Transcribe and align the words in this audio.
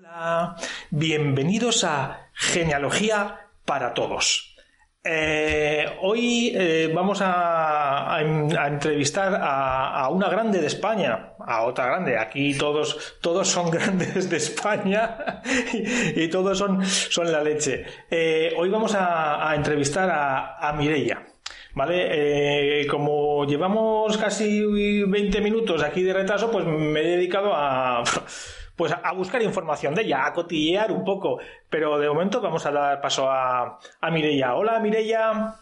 Hola, 0.00 0.56
bienvenidos 0.88 1.84
a 1.84 2.30
Genealogía 2.32 3.48
para 3.66 3.92
Todos. 3.92 4.56
Eh, 5.04 5.84
hoy 6.00 6.54
eh, 6.54 6.90
vamos 6.94 7.20
a, 7.22 8.18
entrevistar 8.66 9.38
a, 9.42 10.08
una 10.08 10.30
grande 10.30 10.58
de 10.58 10.68
España, 10.68 11.34
a 11.38 11.64
otra 11.64 11.84
grande. 11.84 12.16
Aquí 12.16 12.56
todos, 12.56 13.18
todos 13.20 13.46
son 13.46 13.70
grandes 13.70 14.30
de 14.30 14.38
España 14.38 15.42
y, 16.16 16.28
todos 16.28 16.56
son, 16.56 16.82
son 16.86 17.30
la 17.30 17.42
leche. 17.42 17.84
Eh, 18.10 18.54
hoy 18.56 18.70
vamos 18.70 18.94
a, 18.94 19.54
entrevistar 19.54 20.08
a, 20.10 20.72
Mireia. 20.72 21.26
¿Vale? 21.74 22.86
Como 22.88 23.44
llevamos 23.44 24.16
casi 24.16 24.64
20 25.04 25.40
minutos 25.42 25.82
aquí 25.82 26.02
de 26.02 26.14
retraso, 26.14 26.50
pues 26.50 26.64
me 26.64 27.00
he 27.00 27.16
dedicado 27.16 27.52
a, 27.54 28.02
pues 28.80 28.94
a 28.94 29.12
buscar 29.12 29.42
información 29.42 29.94
de 29.94 30.00
ella, 30.00 30.24
a 30.24 30.32
cotillear 30.32 30.90
un 30.90 31.04
poco. 31.04 31.38
Pero 31.68 31.98
de 31.98 32.08
momento 32.08 32.40
vamos 32.40 32.64
a 32.64 32.70
dar 32.70 32.98
paso 33.02 33.30
a, 33.30 33.78
a 34.00 34.10
Mireia. 34.10 34.54
Hola, 34.54 34.80
Mireia. 34.80 35.54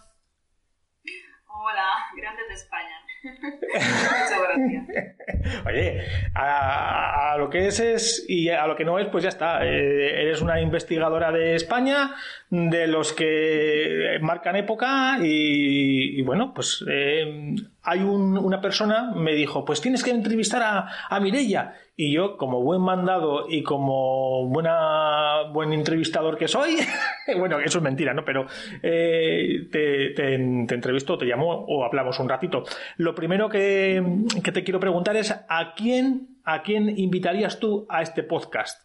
Hola, 1.48 1.88
grandes 2.16 2.46
de 2.46 2.54
España. 2.54 2.94
Muchas 3.74 4.40
gracias. 4.40 5.66
Oye, 5.66 6.00
a, 6.32 7.32
a 7.32 7.38
lo 7.38 7.50
que 7.50 7.66
es 7.66 7.80
es 7.80 8.24
y 8.28 8.50
a 8.50 8.68
lo 8.68 8.76
que 8.76 8.84
no 8.84 9.00
es, 9.00 9.08
pues 9.08 9.24
ya 9.24 9.30
está. 9.30 9.66
Eh, 9.66 10.22
eres 10.22 10.40
una 10.40 10.60
investigadora 10.60 11.32
de 11.32 11.56
España, 11.56 12.14
de 12.50 12.86
los 12.86 13.12
que 13.12 14.18
marcan 14.20 14.54
época 14.54 15.18
y, 15.20 16.20
y 16.20 16.22
bueno, 16.22 16.54
pues 16.54 16.84
eh, 16.88 17.56
hay 17.90 18.00
un- 18.00 18.36
una 18.36 18.60
persona 18.60 19.12
me 19.14 19.32
dijo, 19.34 19.64
pues 19.64 19.80
tienes 19.80 20.04
que 20.04 20.10
entrevistar 20.10 20.62
a, 20.62 20.88
a 21.08 21.20
Mireia. 21.20 21.74
Y 21.96 22.12
yo, 22.12 22.36
como 22.36 22.62
buen 22.62 22.80
mandado 22.82 23.46
y 23.48 23.62
como 23.62 24.46
buena, 24.48 25.44
buen 25.52 25.72
entrevistador 25.72 26.36
que 26.36 26.46
soy, 26.46 26.76
bueno, 27.38 27.58
eso 27.60 27.78
es 27.78 27.84
mentira, 27.84 28.12
¿no? 28.14 28.24
Pero 28.24 28.46
eh, 28.82 29.68
te, 29.72 30.10
te, 30.10 30.38
te 30.68 30.74
entrevisto, 30.74 31.16
te 31.18 31.24
llamo 31.24 31.50
o 31.66 31.84
hablamos 31.84 32.20
un 32.20 32.28
ratito. 32.28 32.62
Lo 32.98 33.14
primero 33.14 33.48
que, 33.48 34.00
que 34.44 34.52
te 34.52 34.62
quiero 34.62 34.78
preguntar 34.78 35.16
es 35.16 35.32
¿a 35.48 35.72
quién, 35.74 36.40
a 36.44 36.62
quién 36.62 36.96
invitarías 36.98 37.58
tú 37.58 37.86
a 37.88 38.02
este 38.02 38.22
podcast? 38.22 38.80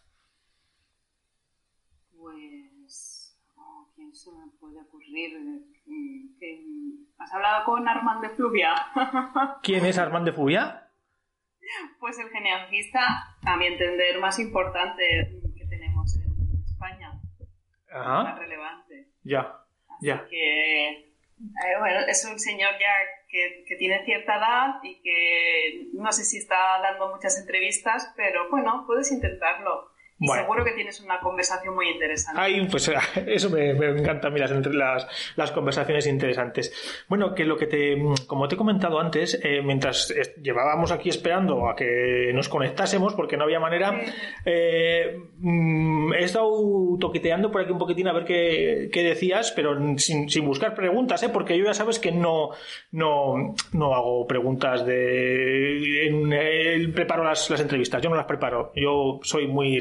Pues, 2.18 3.38
oh, 3.56 3.90
¿quién 3.94 4.14
se 4.14 4.30
me 4.32 4.46
puede 4.58 4.80
ocurrir? 4.80 5.63
Mm, 7.34 7.40
que- 7.40 7.40
¿Has 7.40 7.46
hablado 7.50 7.64
con 7.64 7.88
Armand 7.88 8.22
de 8.22 8.30
Fluvia? 8.30 8.74
¿Quién 9.62 9.84
es 9.86 9.98
Armand 9.98 10.26
de 10.26 10.32
Fubia? 10.32 10.80
pues 11.98 12.18
el 12.18 12.28
genealogista, 12.28 13.00
a 13.46 13.56
mi 13.56 13.66
entender, 13.66 14.18
más 14.20 14.38
importante 14.38 15.40
que 15.56 15.66
tenemos 15.66 16.14
en 16.16 16.62
España, 16.62 17.12
más 17.90 18.38
relevante. 18.38 19.08
ya, 19.22 19.40
Así 19.88 20.06
ya. 20.08 20.26
que, 20.28 20.90
eh, 20.90 21.78
bueno, 21.80 22.00
es 22.06 22.22
un 22.30 22.38
señor 22.38 22.72
ya 22.72 22.94
que, 23.28 23.64
que 23.66 23.76
tiene 23.76 24.04
cierta 24.04 24.36
edad 24.36 24.74
y 24.82 25.00
que 25.00 25.88
no 25.94 26.12
sé 26.12 26.24
si 26.24 26.36
está 26.36 26.78
dando 26.82 27.08
muchas 27.14 27.40
entrevistas, 27.40 28.12
pero 28.14 28.50
bueno, 28.50 28.84
puedes 28.86 29.10
intentarlo. 29.10 29.90
Bueno. 30.16 30.42
seguro 30.42 30.64
que 30.64 30.72
tienes 30.72 31.00
una 31.00 31.18
conversación 31.20 31.74
muy 31.74 31.88
interesante. 31.90 32.40
Ay, 32.40 32.66
pues 32.70 32.90
eso 33.26 33.50
me, 33.50 33.74
me 33.74 33.88
encanta, 33.88 34.30
mira, 34.30 34.46
entre 34.46 34.72
las, 34.72 35.06
las 35.36 35.50
conversaciones 35.52 36.06
interesantes. 36.06 36.72
Bueno, 37.08 37.34
que 37.34 37.44
lo 37.44 37.56
que 37.56 37.66
te, 37.66 37.96
como 38.26 38.46
te 38.48 38.54
he 38.54 38.58
comentado 38.58 39.00
antes, 39.00 39.40
eh, 39.42 39.60
mientras 39.62 40.14
llevábamos 40.40 40.92
aquí 40.92 41.08
esperando 41.08 41.68
a 41.68 41.74
que 41.76 42.30
nos 42.32 42.48
conectásemos, 42.48 43.14
porque 43.14 43.36
no 43.36 43.44
había 43.44 43.58
manera, 43.60 44.00
eh, 44.44 45.18
mm, 45.38 46.12
he 46.14 46.24
estado 46.24 46.50
toqueteando 47.00 47.50
por 47.50 47.62
aquí 47.62 47.72
un 47.72 47.78
poquitín 47.78 48.08
a 48.08 48.12
ver 48.12 48.24
qué, 48.24 48.88
qué 48.92 49.02
decías, 49.02 49.52
pero 49.52 49.76
sin, 49.98 50.30
sin 50.30 50.46
buscar 50.46 50.74
preguntas, 50.74 51.22
¿eh? 51.22 51.28
porque 51.28 51.58
yo 51.58 51.64
ya 51.64 51.74
sabes 51.74 51.98
que 51.98 52.12
no, 52.12 52.50
no, 52.92 53.54
no 53.72 53.94
hago 53.94 54.26
preguntas 54.26 54.86
de, 54.86 56.06
en- 56.06 56.32
eh, 56.32 56.88
preparo 56.94 57.24
las, 57.24 57.50
las 57.50 57.60
entrevistas, 57.60 58.00
yo 58.02 58.10
no 58.10 58.16
las 58.16 58.26
preparo, 58.26 58.72
yo 58.76 59.18
soy 59.22 59.46
muy 59.46 59.80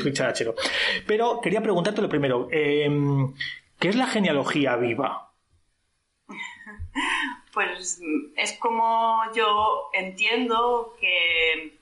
Pero 1.08 1.40
quería 1.42 1.62
preguntarte 1.62 2.02
lo 2.02 2.10
primero, 2.10 2.48
eh, 2.52 2.90
¿qué 3.80 3.90
es 3.90 3.96
la 3.96 4.08
genealogía 4.08 4.76
viva? 4.76 5.32
Pues 7.54 8.02
es 8.36 8.54
como 8.58 9.22
yo 9.36 9.90
entiendo 9.94 10.96
que 11.00 11.78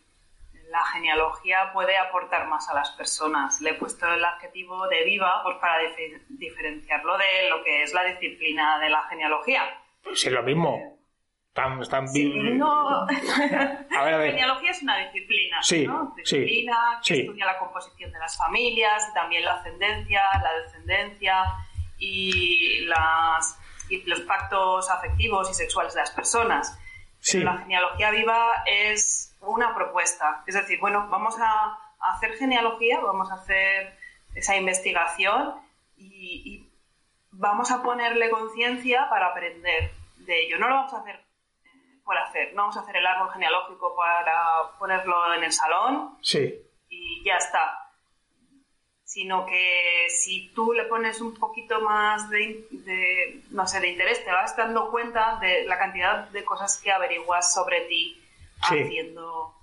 la 0.69 0.83
genealogía 0.85 1.71
puede 1.73 1.97
aportar 1.97 2.47
más 2.47 2.69
a 2.69 2.73
las 2.73 2.91
personas. 2.91 3.61
Le 3.61 3.71
he 3.71 3.73
puesto 3.75 4.07
el 4.11 4.23
adjetivo 4.23 4.87
de 4.87 5.03
viva 5.03 5.41
pues 5.43 5.57
para 5.57 5.81
dife- 5.83 6.21
diferenciarlo 6.29 7.17
de 7.17 7.49
lo 7.49 7.63
que 7.63 7.83
es 7.83 7.93
la 7.93 8.03
disciplina 8.05 8.79
de 8.79 8.89
la 8.89 9.03
genealogía. 9.03 9.63
Pues 10.03 10.25
es 10.25 10.31
lo 10.31 10.43
mismo. 10.43 10.97
Están, 11.53 11.81
están 11.81 12.07
Sí, 12.07 12.29
no. 12.33 13.01
A 13.01 13.05
ver, 13.07 13.85
a 13.91 14.11
La 14.11 14.17
ver. 14.17 14.29
genealogía 14.31 14.71
es 14.71 14.81
una 14.83 14.97
disciplina, 14.99 15.57
Sí, 15.61 15.85
¿no? 15.85 16.13
sí, 16.23 16.37
Disciplina 16.39 16.77
que 17.05 17.13
sí. 17.13 17.19
estudia 17.21 17.45
la 17.45 17.57
composición 17.59 18.09
de 18.09 18.19
las 18.19 18.37
familias, 18.37 19.05
y 19.11 19.13
también 19.13 19.43
la 19.43 19.55
ascendencia, 19.55 20.21
la 20.41 20.53
descendencia 20.61 21.43
y, 21.97 22.85
las, 22.85 23.59
y 23.89 24.01
los 24.09 24.21
pactos 24.21 24.89
afectivos 24.89 25.51
y 25.51 25.53
sexuales 25.53 25.93
de 25.93 25.99
las 25.99 26.11
personas. 26.11 26.79
Pero 27.29 27.43
la 27.43 27.57
genealogía 27.57 28.11
viva 28.11 28.63
es 28.65 29.35
una 29.41 29.75
propuesta. 29.75 30.43
Es 30.47 30.55
decir, 30.55 30.79
bueno, 30.79 31.09
vamos 31.09 31.35
a 31.37 31.77
hacer 32.13 32.31
genealogía, 32.37 33.01
vamos 33.01 33.29
a 33.29 33.35
hacer 33.35 33.97
esa 34.35 34.55
investigación 34.55 35.55
y, 35.97 36.43
y 36.45 36.69
vamos 37.31 37.71
a 37.71 37.83
ponerle 37.83 38.29
conciencia 38.29 39.07
para 39.09 39.27
aprender 39.27 39.91
de 40.19 40.43
ello. 40.45 40.57
No 40.57 40.69
lo 40.69 40.75
vamos 40.75 40.93
a 40.93 40.99
hacer 40.99 41.19
por 42.03 42.17
hacer, 42.17 42.53
no 42.53 42.63
vamos 42.63 42.77
a 42.77 42.81
hacer 42.81 42.95
el 42.97 43.05
árbol 43.05 43.31
genealógico 43.31 43.95
para 43.95 44.71
ponerlo 44.79 45.33
en 45.35 45.43
el 45.43 45.51
salón 45.51 46.17
Sí, 46.21 46.53
y 46.89 47.23
ya 47.23 47.37
está. 47.37 47.77
Sino 49.03 49.45
que 49.45 50.07
si 50.09 50.49
tú 50.53 50.71
le 50.71 50.85
pones 50.85 51.19
un 51.19 51.33
poquito 51.37 51.81
más 51.81 52.29
de, 52.29 52.65
de, 52.71 53.41
no 53.51 53.67
sé, 53.67 53.81
de 53.81 53.89
interés, 53.89 54.23
te 54.23 54.31
vas 54.31 54.55
dando 54.55 54.89
cuenta 54.89 55.37
de 55.41 55.65
la 55.65 55.77
cantidad 55.77 56.29
de 56.29 56.45
cosas 56.45 56.79
que 56.81 56.91
averiguas 56.91 57.53
sobre 57.53 57.81
ti 57.81 58.17
Sí. 58.69 58.79
haciendo 58.79 59.53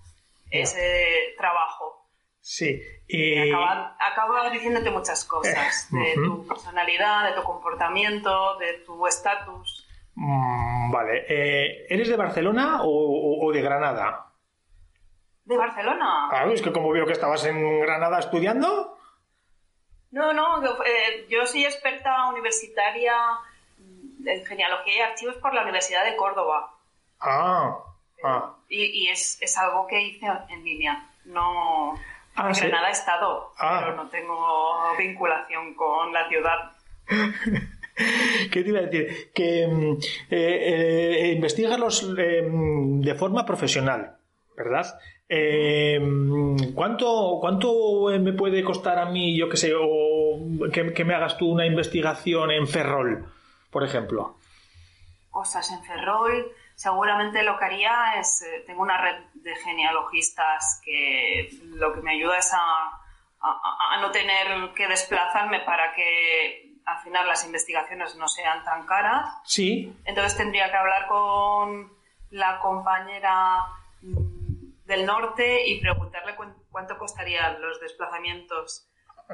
ese 0.50 1.34
trabajo. 1.38 2.04
sí. 2.40 2.80
Y 3.10 3.32
Y- 3.34 3.50
acaba, 3.50 3.96
acaba 4.00 4.50
diciéndote 4.50 4.90
muchas 4.90 5.24
cosas 5.24 5.88
Eh, 5.94 5.96
de 5.96 6.14
tu 6.16 6.46
personalidad, 6.46 7.24
de 7.30 7.32
tu 7.40 7.42
comportamiento, 7.42 8.56
de 8.58 8.74
tu 8.84 9.06
estatus. 9.06 9.77
Mm, 10.20 10.90
vale. 10.90 11.24
Eh, 11.28 11.86
¿Eres 11.88 12.08
de 12.08 12.16
Barcelona 12.16 12.82
o, 12.82 12.88
o- 12.88 13.46
o 13.46 13.52
de 13.52 13.62
Granada? 13.62 14.26
¿De 15.44 15.56
Barcelona? 15.56 16.28
Ah, 16.32 16.46
es 16.52 16.60
que 16.60 16.72
como 16.72 16.90
veo 16.90 17.06
que 17.06 17.12
estabas 17.12 17.44
en 17.46 17.80
Granada 17.80 18.18
estudiando. 18.18 18.98
No, 20.10 20.32
no, 20.32 20.62
yo, 20.62 20.76
eh, 20.84 21.26
yo 21.30 21.46
soy 21.46 21.64
experta 21.64 22.26
universitaria 22.30 23.14
en 24.26 24.44
genealogía 24.44 24.96
y 24.96 25.00
archivos 25.00 25.36
por 25.36 25.54
la 25.54 25.62
Universidad 25.62 26.04
de 26.04 26.16
Córdoba. 26.16 26.74
Ah, 27.20 27.76
ah. 28.24 28.54
Y, 28.68 28.84
y 29.04 29.08
es, 29.08 29.40
es 29.40 29.56
algo 29.56 29.86
que 29.86 30.00
hice 30.02 30.26
en 30.48 30.64
línea. 30.64 31.08
No. 31.26 31.94
Ah, 32.34 32.48
en 32.48 32.54
sí. 32.56 32.62
Granada 32.66 32.88
he 32.88 32.92
estado, 32.92 33.52
Ah. 33.58 33.80
pero 33.84 33.94
no 33.96 34.08
tengo 34.08 34.96
vinculación 34.98 35.74
con 35.74 36.12
la 36.12 36.28
ciudad. 36.28 36.72
¿Qué 38.50 38.62
te 38.62 38.68
iba 38.68 38.80
a 38.80 38.82
decir? 38.82 39.30
Que 39.34 39.66
mm, 39.66 39.92
eh, 40.30 41.28
eh, 41.30 41.32
investigas 41.34 41.78
los 41.78 42.14
eh, 42.16 42.48
de 42.48 43.14
forma 43.14 43.44
profesional, 43.44 44.16
¿verdad? 44.56 44.98
Eh, 45.28 46.00
¿cuánto, 46.74 47.38
¿Cuánto 47.40 48.06
me 48.18 48.32
puede 48.32 48.64
costar 48.64 48.98
a 48.98 49.06
mí, 49.06 49.38
yo 49.38 49.48
qué 49.48 49.56
sé, 49.56 49.72
o 49.74 50.38
que, 50.72 51.04
me 51.04 51.14
hagas 51.14 51.36
tú 51.36 51.50
una 51.50 51.66
investigación 51.66 52.50
en 52.50 52.66
Ferrol, 52.66 53.30
por 53.70 53.84
ejemplo? 53.84 54.38
Cosas 55.30 55.70
en 55.70 55.82
Ferrol. 55.84 56.52
Seguramente 56.74 57.42
lo 57.42 57.58
que 57.58 57.64
haría 57.64 58.14
es. 58.18 58.42
eh, 58.42 58.64
tengo 58.66 58.82
una 58.82 58.98
red 58.98 59.16
de 59.34 59.54
genealogistas 59.56 60.80
que 60.84 61.50
lo 61.74 61.92
que 61.92 62.00
me 62.00 62.12
ayuda 62.12 62.38
es 62.38 62.50
a 62.54 64.00
no 64.00 64.10
tener 64.10 64.72
que 64.74 64.88
desplazarme 64.88 65.60
para 65.60 65.92
que 65.92 66.67
al 66.96 67.02
final 67.02 67.26
las 67.26 67.44
investigaciones 67.44 68.16
no 68.16 68.28
sean 68.28 68.64
tan 68.64 68.86
caras. 68.86 69.26
Sí, 69.44 69.92
Entonces 70.04 70.36
tendría 70.36 70.70
que 70.70 70.76
hablar 70.76 71.06
con 71.06 71.92
la 72.30 72.58
compañera 72.60 73.64
mm, 74.02 74.84
del 74.86 75.04
norte 75.06 75.66
y 75.66 75.80
preguntarle 75.80 76.34
cuán- 76.36 76.56
cuánto 76.70 76.96
costarían 76.98 77.60
los 77.60 77.80
desplazamientos. 77.80 78.86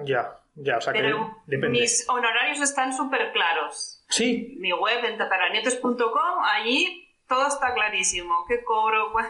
ya, 0.05 0.41
ya, 0.56 0.79
o 0.79 0.81
sea 0.81 0.93
que 0.93 1.03
depende. 1.47 1.81
mis 1.81 2.09
honorarios 2.09 2.61
están 2.61 2.93
súper 2.93 3.33
claros. 3.33 4.05
Sí, 4.09 4.56
Mi 4.59 4.73
web 4.73 5.05
en 5.05 5.17
tataranietos.com, 5.19 6.45
allí 6.45 7.09
todo 7.29 7.47
está 7.47 7.73
clarísimo. 7.75 8.45
¿Qué 8.49 8.65
cobro? 8.65 9.12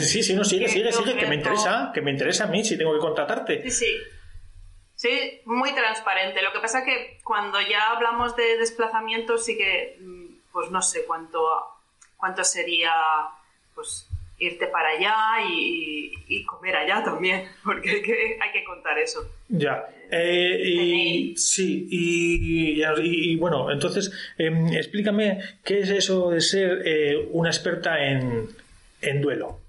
Sí, 0.00 0.22
sí, 0.24 0.34
no, 0.34 0.42
sigue, 0.44 0.66
¿Qué 0.66 0.72
sigue, 0.72 0.92
sigue, 0.92 1.16
que 1.16 1.26
me 1.26 1.36
interesa, 1.36 1.92
que 1.94 2.00
me 2.02 2.10
interesa 2.10 2.44
a 2.44 2.46
mí 2.48 2.64
si 2.64 2.76
tengo 2.76 2.92
que 2.92 2.98
contratarte. 2.98 3.62
Sí, 3.62 3.70
sí. 3.70 3.96
Sí, 5.00 5.40
muy 5.46 5.72
transparente. 5.74 6.42
Lo 6.42 6.52
que 6.52 6.60
pasa 6.60 6.84
que 6.84 7.20
cuando 7.24 7.58
ya 7.58 7.92
hablamos 7.92 8.36
de 8.36 8.58
desplazamiento 8.58 9.38
sí 9.38 9.56
que, 9.56 9.96
mm, 9.98 10.26
pues 10.52 10.70
no 10.70 10.82
sé 10.82 11.06
cuánto, 11.06 11.40
cuánto 12.18 12.44
sería, 12.44 12.92
pues 13.74 14.06
irte 14.38 14.66
para 14.66 14.90
allá 14.90 15.48
y, 15.48 16.44
comer 16.44 16.76
allá 16.76 17.02
también, 17.02 17.48
porque 17.64 18.38
hay 18.42 18.52
que, 18.52 18.64
contar 18.64 18.98
eso. 18.98 19.26
Ya. 19.48 19.88
Eh, 20.10 20.60
y, 20.66 21.36
sí, 21.38 21.88
y, 21.90 23.36
bueno, 23.36 23.70
entonces 23.70 24.12
em, 24.36 24.66
explícame 24.66 25.40
qué 25.64 25.78
es 25.78 25.88
eso 25.88 26.28
de 26.28 26.42
ser 26.42 26.82
eh, 26.84 27.26
una 27.30 27.48
experta 27.48 28.04
en, 28.04 28.50
en 29.00 29.22
duelo. 29.22 29.60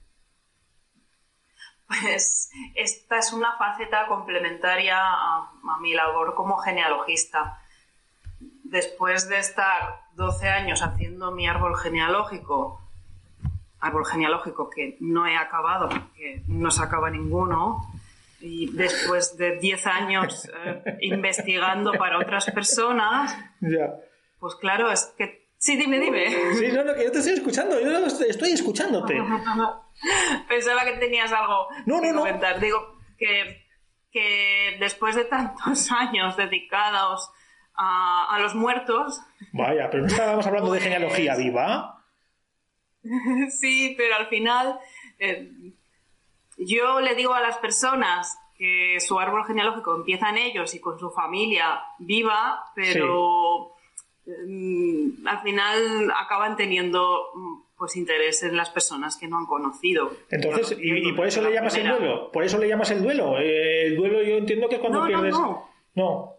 Pues 1.99 2.49
esta 2.75 3.17
es 3.17 3.33
una 3.33 3.57
faceta 3.57 4.07
complementaria 4.07 4.97
a, 4.97 5.38
a 5.39 5.79
mi 5.81 5.93
labor 5.93 6.35
como 6.35 6.57
genealogista. 6.57 7.59
Después 8.63 9.27
de 9.27 9.39
estar 9.39 10.01
12 10.15 10.47
años 10.47 10.81
haciendo 10.81 11.31
mi 11.31 11.47
árbol 11.47 11.75
genealógico, 11.77 12.81
árbol 13.81 14.05
genealógico 14.05 14.69
que 14.69 14.95
no 15.01 15.27
he 15.27 15.35
acabado 15.35 15.89
porque 15.89 16.43
no 16.47 16.71
se 16.71 16.83
acaba 16.83 17.09
ninguno 17.09 17.85
y 18.39 18.71
después 18.71 19.38
de 19.38 19.57
10 19.59 19.88
años 19.88 20.49
eh, 20.65 20.97
investigando 21.01 21.93
para 21.93 22.19
otras 22.19 22.49
personas, 22.51 23.38
pues 24.39 24.55
claro, 24.55 24.91
es 24.91 25.13
que... 25.17 25.40
Sí, 25.61 25.75
dime, 25.77 25.99
dime. 25.99 26.27
Sí, 26.55 26.71
no, 26.73 26.83
no, 26.83 26.95
que 26.95 27.03
yo 27.03 27.11
te 27.11 27.19
estoy 27.19 27.33
escuchando, 27.33 27.79
yo 27.79 28.07
estoy 28.07 28.49
escuchándote. 28.49 29.13
Pensaba 30.49 30.83
que 30.85 30.93
tenías 30.93 31.31
algo 31.31 31.67
no, 31.85 32.01
que 32.01 32.11
no, 32.11 32.21
comentar. 32.21 32.59
Digo 32.59 32.97
que, 33.15 33.67
que 34.11 34.77
después 34.79 35.15
de 35.15 35.25
tantos 35.25 35.91
años 35.91 36.35
dedicados 36.35 37.29
a, 37.75 38.25
a 38.33 38.39
los 38.39 38.55
muertos... 38.55 39.21
Vaya, 39.53 39.87
pero 39.91 40.01
no 40.01 40.07
estábamos 40.07 40.47
hablando 40.47 40.71
de 40.71 40.79
genealogía 40.79 41.33
pues 41.33 41.45
viva. 41.45 42.05
sí, 43.51 43.93
pero 43.95 44.15
al 44.15 44.29
final 44.29 44.79
eh, 45.19 45.51
yo 46.57 47.01
le 47.01 47.13
digo 47.13 47.35
a 47.35 47.39
las 47.39 47.57
personas 47.59 48.35
que 48.57 48.99
su 48.99 49.19
árbol 49.19 49.45
genealógico 49.45 49.95
empieza 49.95 50.29
en 50.29 50.39
ellos 50.39 50.73
y 50.73 50.79
con 50.79 50.97
su 50.97 51.11
familia 51.11 51.83
viva, 51.99 52.65
pero 52.73 53.75
al 55.25 55.41
final 55.41 56.11
acaban 56.15 56.55
teniendo 56.55 57.31
pues 57.77 57.95
interés 57.95 58.43
en 58.43 58.55
las 58.55 58.69
personas 58.69 59.17
que 59.17 59.27
no 59.27 59.37
han 59.37 59.45
conocido. 59.45 60.11
Entonces, 60.29 60.77
y, 60.79 61.11
por 61.13 61.25
eso 61.27 61.41
le 61.41 61.51
llamas 61.51 61.75
el 61.75 61.87
duelo, 61.87 62.31
por 62.31 62.43
eso 62.43 62.57
le 62.59 62.67
llamas 62.67 62.91
el 62.91 63.01
duelo. 63.01 63.39
Eh, 63.39 63.87
el 63.87 63.95
duelo 63.95 64.21
yo 64.23 64.35
entiendo 64.35 64.69
que 64.69 64.79
cuando 64.79 65.05
pierdes. 65.05 65.33
No, 65.33 65.67
no. 65.95 66.35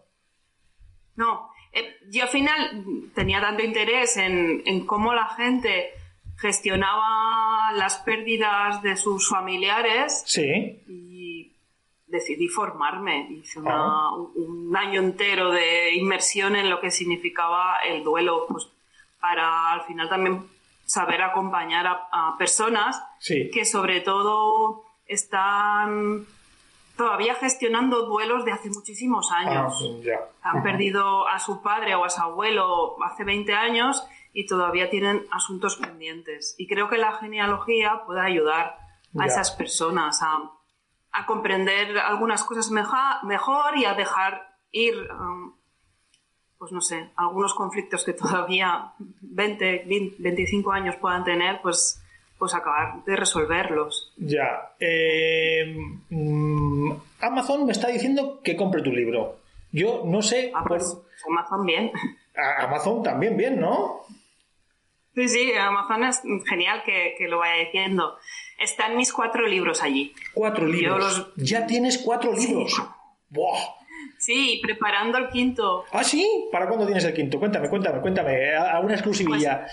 No. 1.15 1.49
Eh, 1.73 1.97
yo 2.09 2.23
al 2.23 2.29
final 2.29 2.83
tenía 3.13 3.41
tanto 3.41 3.63
interés 3.63 4.17
en 4.17 4.85
cómo 4.85 5.13
la 5.13 5.27
gente 5.35 5.91
gestionaba 6.37 7.71
las 7.73 7.99
pérdidas 7.99 8.81
de 8.81 8.95
sus 8.97 9.29
familiares 9.29 10.25
y 10.37 11.12
decidí 12.13 12.47
formarme. 12.47 13.27
Hice 13.31 13.59
ah. 13.65 14.11
un 14.35 14.73
año 14.77 15.01
entero 15.01 15.51
de 15.51 15.95
inmersión 15.95 16.55
en 16.55 16.69
lo 16.69 16.79
que 16.79 16.91
significaba 16.91 17.77
el 17.85 18.03
duelo, 18.03 18.45
pues 18.47 18.67
para 19.19 19.71
al 19.71 19.81
final 19.81 20.07
también 20.09 20.45
saber 20.85 21.21
acompañar 21.23 21.87
a, 21.87 22.35
personas 22.37 23.01
que 23.25 23.65
sobre 23.65 24.01
todo 24.01 24.83
están 25.07 26.25
todavía 26.95 27.33
gestionando 27.35 28.05
duelos 28.05 28.45
de 28.45 28.51
hace 28.51 28.69
muchísimos 28.69 29.31
años. 29.31 29.73
Ah, 30.43 30.51
Han 30.51 30.63
perdido 30.63 31.27
a 31.27 31.39
su 31.39 31.63
padre 31.63 31.95
o 31.95 32.05
a 32.05 32.09
su 32.09 32.21
abuelo 32.21 32.95
hace 33.03 33.23
20 33.23 33.53
años 33.53 34.03
y 34.33 34.45
todavía 34.45 34.89
tienen 34.91 35.25
asuntos 35.31 35.77
pendientes. 35.77 36.53
Y 36.59 36.67
creo 36.67 36.89
que 36.89 36.97
la 36.97 37.13
genealogía 37.13 38.03
puede 38.05 38.21
ayudar 38.21 38.77
a 39.17 39.25
esas 39.25 39.51
personas 39.51 40.21
a, 40.21 40.51
comprender 41.25 41.97
algunas 41.97 42.43
cosas 42.43 42.71
mejor 42.71 43.77
y 43.77 43.85
a 43.85 43.93
dejar 43.93 44.57
ir, 44.71 44.95
um, 45.11 45.53
pues 46.57 46.71
no 46.71 46.81
sé, 46.81 47.11
algunos 47.15 47.53
conflictos 47.53 48.03
que 48.03 48.13
todavía 48.13 48.93
20, 49.21 49.85
25 50.19 50.71
años 50.71 50.95
puedan 50.97 51.23
tener, 51.23 51.61
pues 51.61 51.99
pues 52.43 52.55
acabar 52.55 53.05
de 53.05 53.15
resolverlos. 53.15 54.11
Ya. 54.17 54.73
Eh, 54.77 55.63
mm, 56.09 56.91
Amazon 57.21 57.65
me 57.65 57.71
está 57.71 57.87
diciendo 57.87 58.41
que 58.43 58.57
compre 58.57 58.81
tu 58.81 58.91
libro. 58.91 59.37
Yo 59.71 60.03
no 60.05 60.21
sé. 60.21 60.51
Ah, 60.53 60.65
pues, 60.67 60.97
Amazon 61.25 61.65
bien. 61.65 61.91
Amazon 62.59 63.01
también 63.01 63.37
bien, 63.37 63.61
¿no? 63.61 64.01
Sí, 65.15 65.27
sí, 65.27 65.53
Amazon 65.53 66.03
es 66.05 66.21
genial 66.49 66.83
que, 66.83 67.15
lo 67.27 67.39
vaya 67.39 67.65
diciendo. 67.65 68.17
Están 68.57 68.97
mis 68.97 69.13
cuatro 69.13 69.47
libros 69.47 69.83
allí. 69.83 70.13
Cuatro 70.33 70.65
libros. 70.65 71.31
Ya 71.35 71.67
tienes 71.67 71.99
cuatro 71.99 72.33
libros. 72.33 72.81
Sí. 74.17 74.59
preparando 74.63 75.19
el 75.19 75.29
quinto. 75.29 75.85
¿Ah, 75.91 76.03
sí? 76.03 76.49
¿Para 76.51 76.67
cuándo 76.67 76.85
tienes 76.85 77.03
el 77.03 77.13
quinto? 77.13 77.39
Cuéntame, 77.39 77.69
cuéntame, 77.69 78.01
cuéntame. 78.01 78.55
A 78.55 78.79
una 78.79 78.93
exclusividad. 78.93 79.67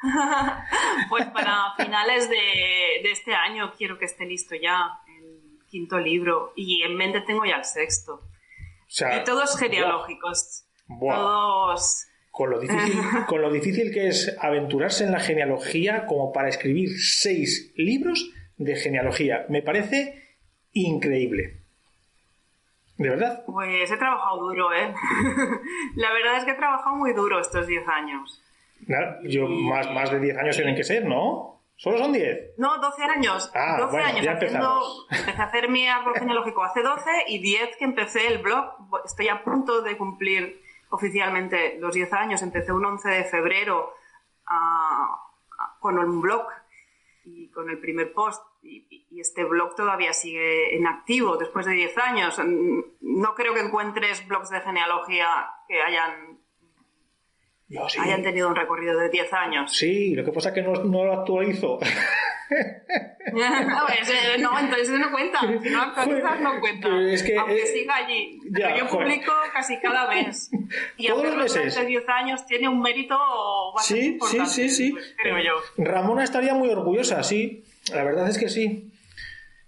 Pues, 0.00 0.12
pues 1.08 1.26
para 1.26 1.74
finales 1.76 2.28
de, 2.28 3.02
este 3.04 3.34
año 3.34 3.72
quiero 3.76 3.96
que 3.98 4.06
esté 4.06 4.26
listo 4.26 4.56
ya 4.56 4.98
el 5.20 5.60
quinto 5.68 5.98
libro. 5.98 6.52
Y 6.56 6.82
en 6.82 6.96
mente 6.96 7.20
tengo 7.20 7.44
ya 7.44 7.56
el 7.56 7.64
sexto. 7.64 8.22
y 8.88 9.24
todos 9.24 9.56
genealógicos. 9.56 10.64
Todos 10.98 12.06
con 12.32 12.48
lo, 12.48 12.58
difícil, 12.58 12.98
con 13.26 13.42
lo 13.42 13.52
difícil 13.52 13.92
que 13.92 14.08
es 14.08 14.36
aventurarse 14.40 15.04
en 15.04 15.12
la 15.12 15.20
genealogía 15.20 16.06
como 16.06 16.32
para 16.32 16.48
escribir 16.48 16.88
seis 16.98 17.72
libros 17.76 18.32
de 18.56 18.74
genealogía. 18.74 19.44
Me 19.50 19.60
parece 19.60 20.38
increíble. 20.72 21.58
¿De 22.96 23.10
verdad? 23.10 23.44
Pues 23.44 23.90
he 23.90 23.96
trabajado 23.98 24.38
duro, 24.38 24.72
¿eh? 24.72 24.94
la 25.96 26.12
verdad 26.12 26.38
es 26.38 26.44
que 26.44 26.52
he 26.52 26.56
trabajado 26.56 26.96
muy 26.96 27.12
duro 27.12 27.38
estos 27.38 27.66
diez 27.66 27.86
años. 27.86 28.42
yo, 29.24 29.46
más, 29.46 29.92
más 29.92 30.10
de 30.10 30.20
diez 30.20 30.36
años 30.38 30.56
tienen 30.56 30.74
que 30.74 30.84
ser, 30.84 31.04
¿no? 31.04 31.60
¿Solo 31.76 31.98
son 31.98 32.12
10? 32.12 32.58
No, 32.58 32.78
12 32.78 33.02
años. 33.02 33.50
Ah, 33.54 33.76
12 33.78 33.98
años 33.98 34.24
ya 34.24 34.32
haciendo, 34.32 34.80
empecé 35.10 35.42
a 35.42 35.44
hacer 35.44 35.68
mi 35.68 35.86
árbol 35.86 36.14
genealógico 36.14 36.62
hace 36.62 36.80
12 36.80 37.10
y 37.26 37.42
10 37.42 37.76
que 37.76 37.84
empecé 37.84 38.28
el 38.28 38.38
blog. 38.38 38.72
Estoy 39.04 39.28
a 39.28 39.42
punto 39.42 39.82
de 39.82 39.98
cumplir 39.98 40.62
oficialmente 40.92 41.78
los 41.80 41.94
10 41.94 42.12
años. 42.12 42.42
Empecé 42.42 42.72
un 42.72 42.84
11 42.84 43.08
de 43.08 43.24
febrero 43.24 43.94
con 45.80 45.98
un 45.98 46.20
blog 46.20 46.46
y 47.24 47.48
con 47.50 47.68
el 47.70 47.78
primer 47.78 48.12
post. 48.12 48.42
Y, 48.62 49.20
este 49.20 49.44
blog 49.44 49.74
todavía 49.76 50.12
sigue 50.12 50.74
en 50.76 50.86
activo 50.86 51.36
después 51.36 51.66
de 51.66 51.72
10 51.72 51.98
años. 51.98 52.40
No 53.00 53.34
creo 53.34 53.54
que 53.54 53.60
encuentres 53.60 54.26
blogs 54.26 54.50
de 54.50 54.60
genealogía 54.60 55.28
que 55.68 55.82
hayan 55.82 56.31
hayan 58.00 58.22
tenido 58.22 58.48
un 58.48 58.56
recorrido 58.56 58.98
de 58.98 59.08
10 59.08 59.32
años. 59.32 59.72
Sí, 59.72 60.14
lo 60.14 60.24
que 60.24 60.32
pasa 60.32 60.50
es 60.50 60.54
que 60.54 60.62
no, 60.62 60.72
no 60.72 61.04
lo 61.04 61.20
actualizo. 61.20 61.78
no, 63.32 64.58
entonces 64.58 64.98
no 64.98 65.10
cuenta. 65.10 65.40
Si 65.40 65.70
no 65.70 65.82
actualizas, 65.82 66.40
no 66.40 66.60
cuenta. 66.60 67.00
Es 67.10 67.22
que, 67.22 67.36
Aunque 67.36 67.62
eh, 67.62 67.66
siga 67.66 67.96
allí. 67.96 68.40
Pero 68.52 68.76
yo 68.76 68.88
publico 68.88 69.32
casi 69.52 69.78
cada 69.80 70.08
mes. 70.08 70.50
Y 70.96 71.08
Todos 71.08 71.24
los 71.24 71.36
meses. 71.36 71.74
Durante 71.74 71.86
10 71.86 72.08
años 72.08 72.46
tiene 72.46 72.68
un 72.68 72.80
mérito 72.80 73.16
bastante 73.74 74.02
sí, 74.02 74.08
importante. 74.08 74.50
Sí, 74.50 74.68
sí, 74.68 74.90
sí. 74.90 74.94
Creo 75.16 75.38
yo. 75.38 75.52
Ramona 75.78 76.24
estaría 76.24 76.54
muy 76.54 76.68
orgullosa, 76.68 77.22
sí. 77.22 77.64
La 77.92 78.04
verdad 78.04 78.28
es 78.28 78.38
que 78.38 78.48
sí. 78.48 78.90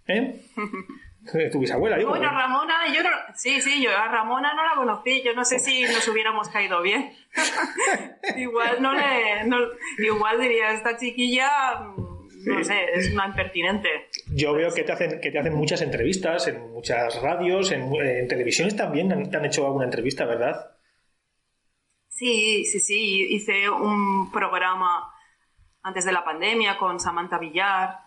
¿Eh? 0.07 0.41
tu 1.51 1.59
bisabuela, 1.59 1.97
digo. 1.97 2.11
Bueno, 2.11 2.31
Ramona, 2.31 2.87
yo 2.95 3.03
no, 3.03 3.11
sí, 3.35 3.61
sí, 3.61 3.83
yo 3.83 3.91
a 3.91 4.09
Ramona 4.09 4.55
no 4.55 4.65
la 4.65 4.75
conocí, 4.75 5.23
yo 5.23 5.33
no 5.35 5.45
sé 5.45 5.59
si 5.59 5.83
nos 5.83 6.07
hubiéramos 6.09 6.49
caído 6.49 6.83
bien. 6.83 7.13
igual 8.37 8.83
no 8.83 8.93
le, 8.95 9.45
no, 9.45 9.57
igual 9.99 10.41
diría, 10.41 10.73
esta 10.73 10.97
chiquilla, 10.97 11.81
mm, 11.81 12.47
no 12.47 12.65
sé, 12.65 12.87
es 12.93 13.13
una 13.13 13.27
impertinente. 13.27 13.89
Yo 14.35 14.53
veo 14.53 14.73
que 14.73 14.85
te 14.85 14.93
hacen, 14.93 15.21
que 15.21 15.31
te 15.31 15.39
hacen 15.39 15.55
muchas 15.55 15.83
entrevistas 15.83 16.47
en 16.49 16.73
muchas 16.73 17.21
radios, 17.21 17.73
en, 17.73 17.95
en 17.95 18.29
televisiones 18.29 18.77
también 18.77 19.31
te 19.31 19.37
han 19.37 19.45
hecho 19.45 19.67
alguna 19.67 19.85
entrevista, 19.85 20.25
¿verdad? 20.25 20.75
Sí, 22.09 22.65
sí, 22.65 22.79
sí, 22.79 23.27
hice 23.31 23.69
un 23.69 24.31
programa 24.31 25.13
antes 25.83 26.05
de 26.05 26.13
la 26.13 26.25
pandemia 26.25 26.79
con 26.79 27.01
Samantha 27.01 27.39
Villar. 27.39 27.99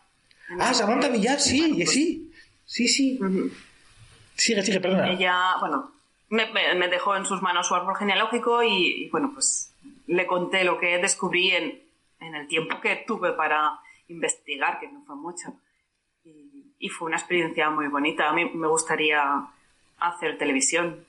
Ah, 0.60 0.74
Samantha 0.74 1.10
Villar, 1.10 1.40
sí, 1.40 1.86
sí. 1.86 2.27
Sí, 2.68 2.88
sí. 2.88 3.18
Sigue, 4.36 4.62
sigue, 4.62 4.80
perdona. 4.80 5.10
Ella, 5.10 5.56
bueno, 5.60 5.92
me, 6.30 6.88
dejó 6.90 7.16
en 7.16 7.26
sus 7.26 7.42
manos 7.42 7.68
su 7.68 7.76
árbol 7.76 7.96
genealógico 7.96 8.62
y, 8.62 9.10
bueno, 9.10 9.32
pues 9.34 9.74
le 10.06 10.28
conté 10.28 10.64
lo 10.64 10.78
que 10.78 10.98
descubrí 11.00 11.52
en, 11.52 11.82
en, 12.20 12.36
el 12.36 12.48
tiempo 12.48 12.80
que 12.82 13.04
tuve 13.08 13.32
para 13.32 13.80
investigar, 14.10 14.80
que 14.80 14.90
no 14.90 15.02
fue 15.06 15.16
mucho. 15.16 15.54
Y, 16.80 16.90
fue 16.90 17.08
una 17.08 17.18
experiencia 17.18 17.70
muy 17.70 17.88
bonita. 17.88 18.30
A 18.30 18.34
mí 18.34 18.46
me 18.54 18.68
gustaría 18.68 19.48
hacer 20.00 20.38
televisión. 20.38 21.06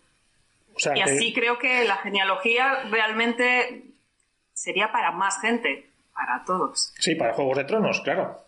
y 0.95 1.00
así 1.00 1.35
creo 1.35 1.59
que 1.59 1.85
la 1.85 1.97
genealogía 1.97 2.85
realmente 2.85 3.85
sería 4.55 4.93
para 4.93 5.11
más 5.11 5.41
gente, 5.41 5.91
para 6.15 6.45
todos. 6.45 6.95
Sí, 6.99 7.17
para 7.17 7.35
Juegos 7.35 7.59
de 7.59 7.65
Tronos, 7.65 8.00
claro. 8.00 8.48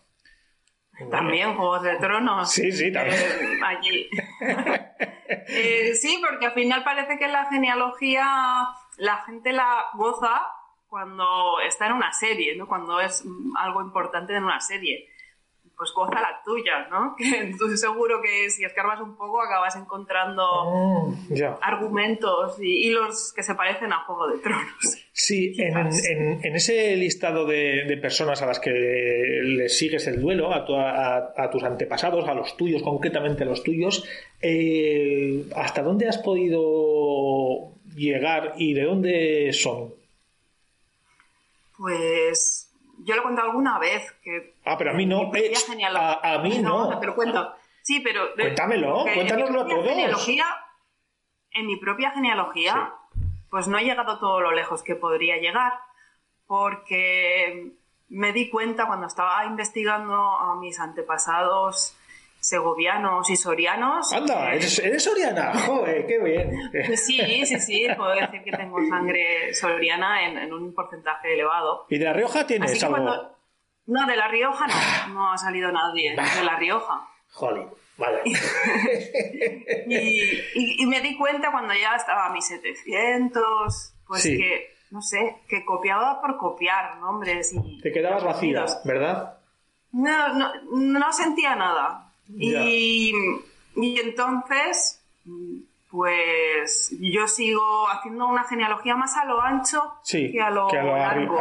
También 1.09 1.55
Juegos 1.55 1.83
de 1.83 1.95
Tronos. 1.97 2.51
Sí, 2.51 2.71
sí, 2.71 2.91
también. 2.91 3.19
Eh, 3.19 3.59
allí. 3.65 4.09
Eh, 5.47 5.95
sí, 5.95 6.21
porque 6.21 6.47
al 6.47 6.51
final 6.51 6.83
parece 6.83 7.17
que 7.17 7.27
la 7.29 7.45
genealogía 7.45 8.67
la 8.97 9.17
gente 9.23 9.53
la 9.53 9.85
goza 9.93 10.45
cuando 10.87 11.59
está 11.61 11.87
en 11.87 11.93
una 11.93 12.11
serie, 12.11 12.55
¿no? 12.55 12.67
Cuando 12.67 12.99
es 12.99 13.23
algo 13.57 13.81
importante 13.81 14.35
en 14.35 14.43
una 14.43 14.59
serie 14.59 15.07
pues 15.81 15.93
goza 15.95 16.21
la 16.21 16.39
tuya, 16.45 16.87
¿no? 16.91 17.15
Que 17.17 17.39
entonces 17.39 17.81
seguro 17.81 18.21
que 18.21 18.51
si 18.51 18.63
escarbas 18.63 19.01
un 19.01 19.15
poco 19.15 19.41
acabas 19.41 19.75
encontrando 19.75 20.43
oh, 20.45 21.15
argumentos 21.59 22.57
y 22.61 22.91
los 22.91 23.33
que 23.33 23.41
se 23.41 23.55
parecen 23.55 23.91
a 23.91 24.03
Juego 24.05 24.27
de 24.27 24.37
Tronos. 24.37 25.07
Sí, 25.11 25.55
en, 25.57 26.55
ese 26.55 26.95
listado 26.95 27.47
de, 27.47 27.97
personas 27.99 28.43
a 28.43 28.45
las 28.45 28.59
que 28.59 28.69
les 28.69 29.75
sigues 29.75 30.05
el 30.05 30.21
duelo, 30.21 30.51
a, 30.53 31.49
tus 31.51 31.63
antepasados, 31.63 32.29
a 32.29 32.35
los 32.35 32.55
tuyos, 32.57 32.83
concretamente 32.83 33.41
a 33.41 33.47
los 33.47 33.63
tuyos, 33.63 34.07
eh, 34.39 35.45
¿hasta 35.55 35.81
dónde 35.81 36.07
has 36.07 36.19
podido 36.19 37.71
llegar 37.95 38.53
y 38.57 38.75
de 38.75 38.83
dónde 38.83 39.51
son? 39.51 39.95
Pues 41.75 42.70
yo 43.03 43.15
lo 43.15 43.21
he 43.21 43.23
contado 43.23 43.49
alguna 43.49 43.79
vez 43.79 44.11
que... 44.23 44.55
Ah, 44.65 44.77
pero 44.77 44.91
a 44.91 44.93
mí 44.93 45.05
no. 45.05 45.31
Eh, 45.35 45.53
a, 46.23 46.37
mí 46.39 46.59
no. 46.59 46.99
Te 46.99 47.07
lo 47.07 47.15
cuento. 47.15 47.53
Sí, 47.81 47.99
pero... 47.99 48.33
Cuéntamelo, 48.35 49.03
cuéntanoslo 49.03 49.61
a 49.61 49.67
todos. 49.67 49.85
Genealogía, 49.85 50.45
en 51.51 51.67
mi 51.67 51.77
propia 51.77 52.11
genealogía, 52.11 52.93
pues 53.49 53.67
no 53.67 53.77
he 53.77 53.83
llegado 53.83 54.19
todo 54.19 54.39
lo 54.41 54.51
lejos 54.51 54.83
que 54.83 54.95
podría 54.95 55.37
llegar, 55.37 55.73
porque 56.45 57.73
me 58.09 58.33
di 58.33 58.49
cuenta 58.49 58.87
cuando 58.87 59.07
estaba 59.07 59.45
investigando 59.45 60.15
a 60.15 60.55
mis 60.55 60.79
antepasados 60.79 61.95
segovianos 62.41 63.29
y 63.29 63.35
sorianos. 63.37 64.11
Anda, 64.11 64.53
¿eres, 64.53 65.03
soriana, 65.03 65.53
joder, 65.65 66.07
qué 66.07 66.19
bien. 66.19 66.51
Pues 66.87 67.05
sí, 67.05 67.45
sí, 67.45 67.59
sí, 67.59 67.87
puedo 67.95 68.15
decir 68.15 68.43
que 68.43 68.51
tengo 68.51 68.77
sangre 68.89 69.53
soriana 69.53 70.27
en, 70.27 70.51
un 70.51 70.73
porcentaje 70.73 71.33
elevado. 71.33 71.85
¿Y 71.89 71.99
de 71.99 72.05
La 72.05 72.13
Rioja 72.13 72.45
tienes 72.45 72.83
algo? 72.83 73.37
No, 73.85 74.07
de 74.07 74.15
La 74.15 74.27
Rioja 74.27 74.67
no, 74.67 75.13
no 75.13 75.31
ha 75.31 75.37
salido 75.37 75.71
nadie 75.71 76.11
de 76.11 76.43
La 76.43 76.57
Rioja. 76.57 77.07
Joder, 77.33 77.67
vale. 77.97 78.21
y, 79.85 80.85
me 80.85 80.99
di 81.01 81.17
cuenta 81.17 81.51
cuando 81.51 81.73
ya 81.73 81.95
estaba 81.95 82.25
a 82.27 82.33
mis 82.33 82.45
700, 82.45 83.93
pues 84.07 84.23
que, 84.23 84.73
no 84.89 85.01
sé, 85.01 85.37
que 85.47 85.63
copiaba 85.63 86.19
por 86.19 86.37
copiar 86.37 86.97
nombres 86.97 87.53
y... 87.53 87.79
Te 87.81 87.91
quedabas 87.91 88.23
vacía, 88.23 88.65
¿verdad? 88.83 89.37
No, 89.91 90.33
no, 90.33 90.51
no 90.71 91.13
sentía 91.13 91.55
nada. 91.55 92.10
Y, 92.37 93.13
entonces, 93.75 95.01
pues 95.89 96.95
yo 96.99 97.27
sigo 97.27 97.87
haciendo 97.89 98.27
una 98.27 98.43
genealogía 98.43 98.95
más 98.95 99.15
a 99.17 99.25
lo 99.25 99.41
ancho 99.41 99.81
que 100.09 100.41
a 100.41 100.49
lo, 100.49 100.69
largo. 100.69 101.37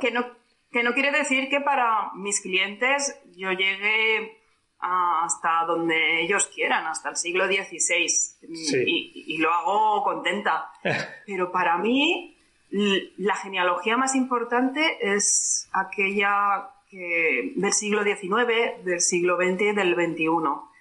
Que, 0.00 0.10
no, 0.10 0.26
que 0.70 0.82
no 0.82 0.92
quiere 0.94 1.10
decir 1.10 1.48
que 1.48 1.60
para 1.60 2.12
mis 2.14 2.40
clientes 2.40 3.18
yo 3.36 3.52
llegue 3.52 4.40
hasta 4.80 5.64
donde 5.66 6.22
ellos 6.22 6.46
quieran, 6.46 6.86
hasta 6.86 7.10
el 7.10 7.16
siglo 7.16 7.46
XVI. 7.46 8.06
Y, 8.86 9.38
lo 9.38 9.52
hago 9.52 10.02
contenta. 10.04 10.70
Pero 11.26 11.52
para 11.52 11.76
mí, 11.78 12.36
la 12.70 13.36
genealogía 13.36 13.96
más 13.96 14.14
importante 14.14 14.98
es 15.00 15.68
aquella 15.72 16.70
del 16.90 17.72
siglo 17.72 18.02
XIX, 18.02 18.84
del 18.84 19.00
siglo 19.00 19.36
XX 19.36 19.60
y 19.60 19.72
del 19.74 19.94
XXI. 19.94 20.26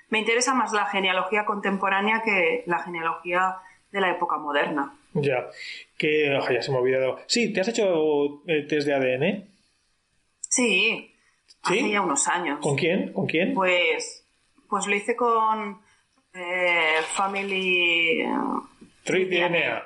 Me 0.10 0.20
interesa 0.20 0.54
más 0.54 0.74
la 0.74 0.88
genealogía 0.88 1.46
contemporánea 1.46 2.22
que 2.24 2.64
la 2.66 2.80
genealogía 2.80 3.58
de 3.92 4.02
la 4.02 4.12
época 4.12 4.38
moderna. 4.38 4.94
Ya, 5.14 5.48
que 5.98 6.40
ya 6.52 6.62
se 6.62 6.72
me 6.72 6.78
ha 6.78 6.82
olvidado. 6.82 7.20
Sí, 7.28 7.54
¿te 7.54 7.62
has 7.62 7.68
hecho 7.68 8.42
el 8.48 8.68
test 8.68 8.88
de 8.88 8.94
ADN? 8.94 9.50
Sí, 10.42 11.14
hace 11.64 11.90
ya 11.90 12.02
unos 12.02 12.28
años. 12.28 12.60
¿Con 12.60 12.76
quién? 12.76 13.14
¿Con 13.14 13.28
quién? 13.28 13.54
Pues, 13.54 14.26
pues 14.68 14.88
lo 14.88 14.96
hice 14.96 15.16
con 15.16 15.80
eh, 16.34 17.02
Family... 17.14 18.24
Tree 19.04 19.26
DNA. 19.26 19.84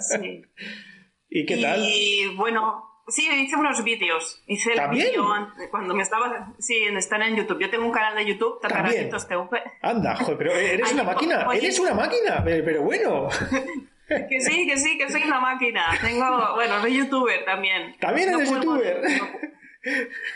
Sí. 0.00 0.44
¿Y 1.30 1.46
qué 1.46 1.56
tal? 1.56 1.82
Y 1.82 2.34
bueno, 2.36 2.91
Sí, 3.08 3.28
hice 3.28 3.56
unos 3.56 3.82
vídeos. 3.82 4.42
Hice 4.46 4.74
el 4.74 4.90
vídeo 4.90 5.26
cuando 5.70 5.94
me 5.94 6.02
estaba. 6.02 6.52
Sí, 6.58 6.84
están 6.96 7.22
en 7.22 7.36
YouTube. 7.36 7.60
Yo 7.60 7.68
tengo 7.68 7.84
un 7.84 7.92
canal 7.92 8.14
de 8.14 8.24
YouTube, 8.24 8.60
Tatarasitos 8.60 9.26
TV. 9.26 9.62
Anda, 9.82 10.16
joder, 10.16 10.38
pero 10.38 10.52
eres 10.52 10.92
una 10.94 11.02
máquina. 11.02 11.46
Eres 11.52 11.78
una 11.80 11.94
máquina, 11.94 12.42
pero, 12.44 12.82
bueno. 12.82 13.28
que 14.08 14.40
sí, 14.40 14.66
que 14.66 14.76
sí, 14.78 14.98
que 14.98 15.10
soy 15.10 15.24
una 15.24 15.40
máquina. 15.40 15.98
Tengo. 16.00 16.54
Bueno, 16.54 16.80
soy 16.80 16.96
youtuber 16.98 17.44
también. 17.44 17.96
También 17.98 18.34
eres 18.34 18.48
youtuber. 18.48 19.02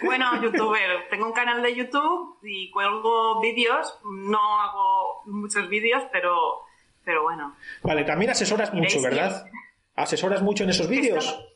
bueno, 0.02 0.42
youtuber. 0.42 1.08
Tengo 1.08 1.26
un 1.26 1.32
canal 1.32 1.62
de 1.62 1.72
YouTube 1.72 2.38
y 2.42 2.70
cuelgo 2.72 3.40
vídeos. 3.40 3.96
No 4.04 4.40
hago 4.60 5.22
muchos 5.26 5.68
vídeos, 5.68 6.02
pero. 6.10 6.62
Pero 7.04 7.22
bueno. 7.22 7.54
Vale, 7.82 8.02
también 8.02 8.32
asesoras 8.32 8.74
mucho, 8.74 9.00
¿verdad? 9.00 9.46
¿Asesoras 9.94 10.42
mucho 10.42 10.64
en 10.64 10.70
esos 10.70 10.88
vídeos? 10.88 11.55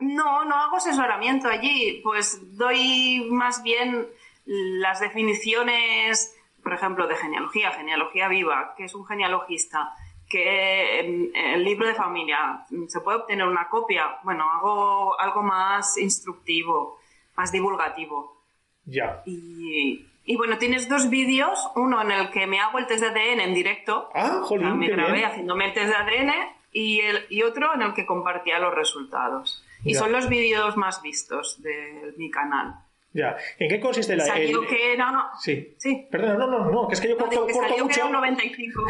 No, 0.00 0.44
no 0.44 0.54
hago 0.54 0.76
asesoramiento 0.76 1.48
allí, 1.48 2.00
pues 2.02 2.56
doy 2.56 3.26
más 3.30 3.62
bien 3.62 4.08
las 4.46 5.00
definiciones, 5.00 6.34
por 6.62 6.72
ejemplo, 6.72 7.06
de 7.06 7.16
genealogía, 7.16 7.70
genealogía 7.72 8.28
viva, 8.28 8.74
que 8.76 8.84
es 8.84 8.94
un 8.94 9.06
genealogista, 9.06 9.94
que 10.28 11.00
el 11.00 11.64
libro 11.64 11.86
de 11.86 11.94
familia 11.94 12.64
se 12.86 13.00
puede 13.00 13.18
obtener 13.18 13.46
una 13.46 13.68
copia. 13.68 14.18
Bueno, 14.22 14.48
hago 14.50 15.20
algo 15.20 15.42
más 15.42 15.98
instructivo, 15.98 17.00
más 17.36 17.52
divulgativo. 17.52 18.40
Ya. 18.84 19.22
Y, 19.26 20.06
bueno, 20.36 20.56
tienes 20.58 20.88
dos 20.88 21.10
vídeos, 21.10 21.68
uno 21.74 22.00
en 22.00 22.12
el 22.12 22.30
que 22.30 22.46
me 22.46 22.60
hago 22.60 22.78
el 22.78 22.86
test 22.86 23.02
de 23.02 23.08
ADN 23.08 23.40
en 23.40 23.54
directo. 23.54 24.08
Ah, 24.14 24.40
jolín, 24.44 24.78
Me 24.78 24.88
grabé 24.88 25.24
haciéndome 25.24 25.66
el 25.66 25.72
test 25.74 25.88
de 25.88 25.96
ADN 25.96 26.32
y, 26.72 27.00
el, 27.00 27.26
y 27.28 27.42
otro 27.42 27.74
en 27.74 27.82
el 27.82 27.94
que 27.94 28.06
compartía 28.06 28.60
los 28.60 28.72
resultados. 28.72 29.64
Y 29.84 29.94
son 29.94 30.12
los 30.12 30.28
vídeos 30.28 30.76
más 30.76 31.02
vistos 31.02 31.62
de 31.62 32.12
mi 32.16 32.30
canal. 32.30 32.74
Ya. 33.12 33.36
¿En 33.58 33.68
qué 33.68 33.80
consiste 33.80 34.16
la... 34.16 34.24
Salió 34.24 34.66
que 34.66 34.92
era... 34.92 35.10
No, 35.10 35.30
sí. 35.40 35.74
sí. 35.78 36.06
Perdona, 36.10 36.34
no, 36.34 36.46
no, 36.46 36.70
no, 36.70 36.88
que 36.88 36.94
es 36.94 37.00
que 37.00 37.08
yo 37.08 37.16
corto, 37.16 37.46
que 37.46 37.52
corto 37.52 37.76
mucho. 37.78 37.88
Que 37.88 37.94
era 37.94 38.06
un 38.06 38.12
95. 38.12 38.82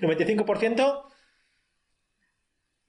¿95%? 0.00 1.04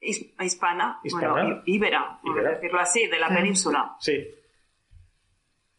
hispana, 0.02 1.00
hispana. 1.04 1.32
Bueno, 1.32 1.62
íbera, 1.66 2.20
por 2.24 2.44
decirlo 2.44 2.80
así, 2.80 3.08
de 3.08 3.20
la 3.20 3.30
mm. 3.30 3.36
península. 3.36 3.96
Sí. 4.00 4.28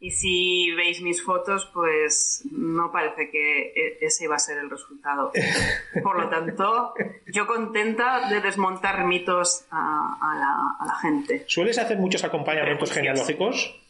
Y 0.02 0.10
si 0.10 0.72
veis 0.72 1.00
mis 1.00 1.22
fotos, 1.22 1.70
pues 1.72 2.42
no 2.50 2.90
parece 2.90 3.30
que 3.30 3.68
e-, 3.68 3.98
ese 4.00 4.24
iba 4.24 4.34
a 4.34 4.40
ser 4.40 4.58
el 4.58 4.68
resultado. 4.68 5.30
Por 6.02 6.20
lo 6.20 6.28
tanto, 6.28 6.92
yo 7.28 7.46
contenta 7.46 8.28
de 8.28 8.40
desmontar 8.40 9.06
mitos 9.06 9.64
a, 9.70 10.74
la, 10.84 10.94
gente. 10.96 11.44
¿Sueles 11.46 11.78
hacer 11.78 11.98
muchos 11.98 12.24
acompañamientos 12.24 12.90
genealógicos? 12.90 13.80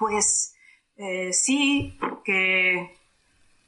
Pues 0.00 0.56
eh, 0.96 1.32
sí, 1.32 1.96
porque 2.00 2.96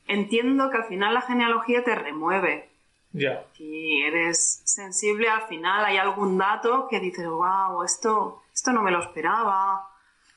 entiendo 0.09 0.69
que 0.69 0.79
al 0.79 0.85
final 0.87 1.15
la 1.15 1.23
genealogía 1.23 1.85
te 1.85 1.95
remueve. 1.95 2.71
Ya. 3.13 3.45
Si 3.57 4.03
eres 4.03 4.63
sensible, 4.65 5.29
al 5.29 5.43
final 5.43 5.85
hay 5.85 5.97
algún 5.97 6.37
dato 6.39 6.89
que 6.91 6.99
dices, 6.99 7.25
wow, 7.25 7.85
esto, 7.85 8.43
esto 8.53 8.73
no 8.73 8.83
me 8.83 8.91
lo 8.91 8.99
esperaba 8.99 9.94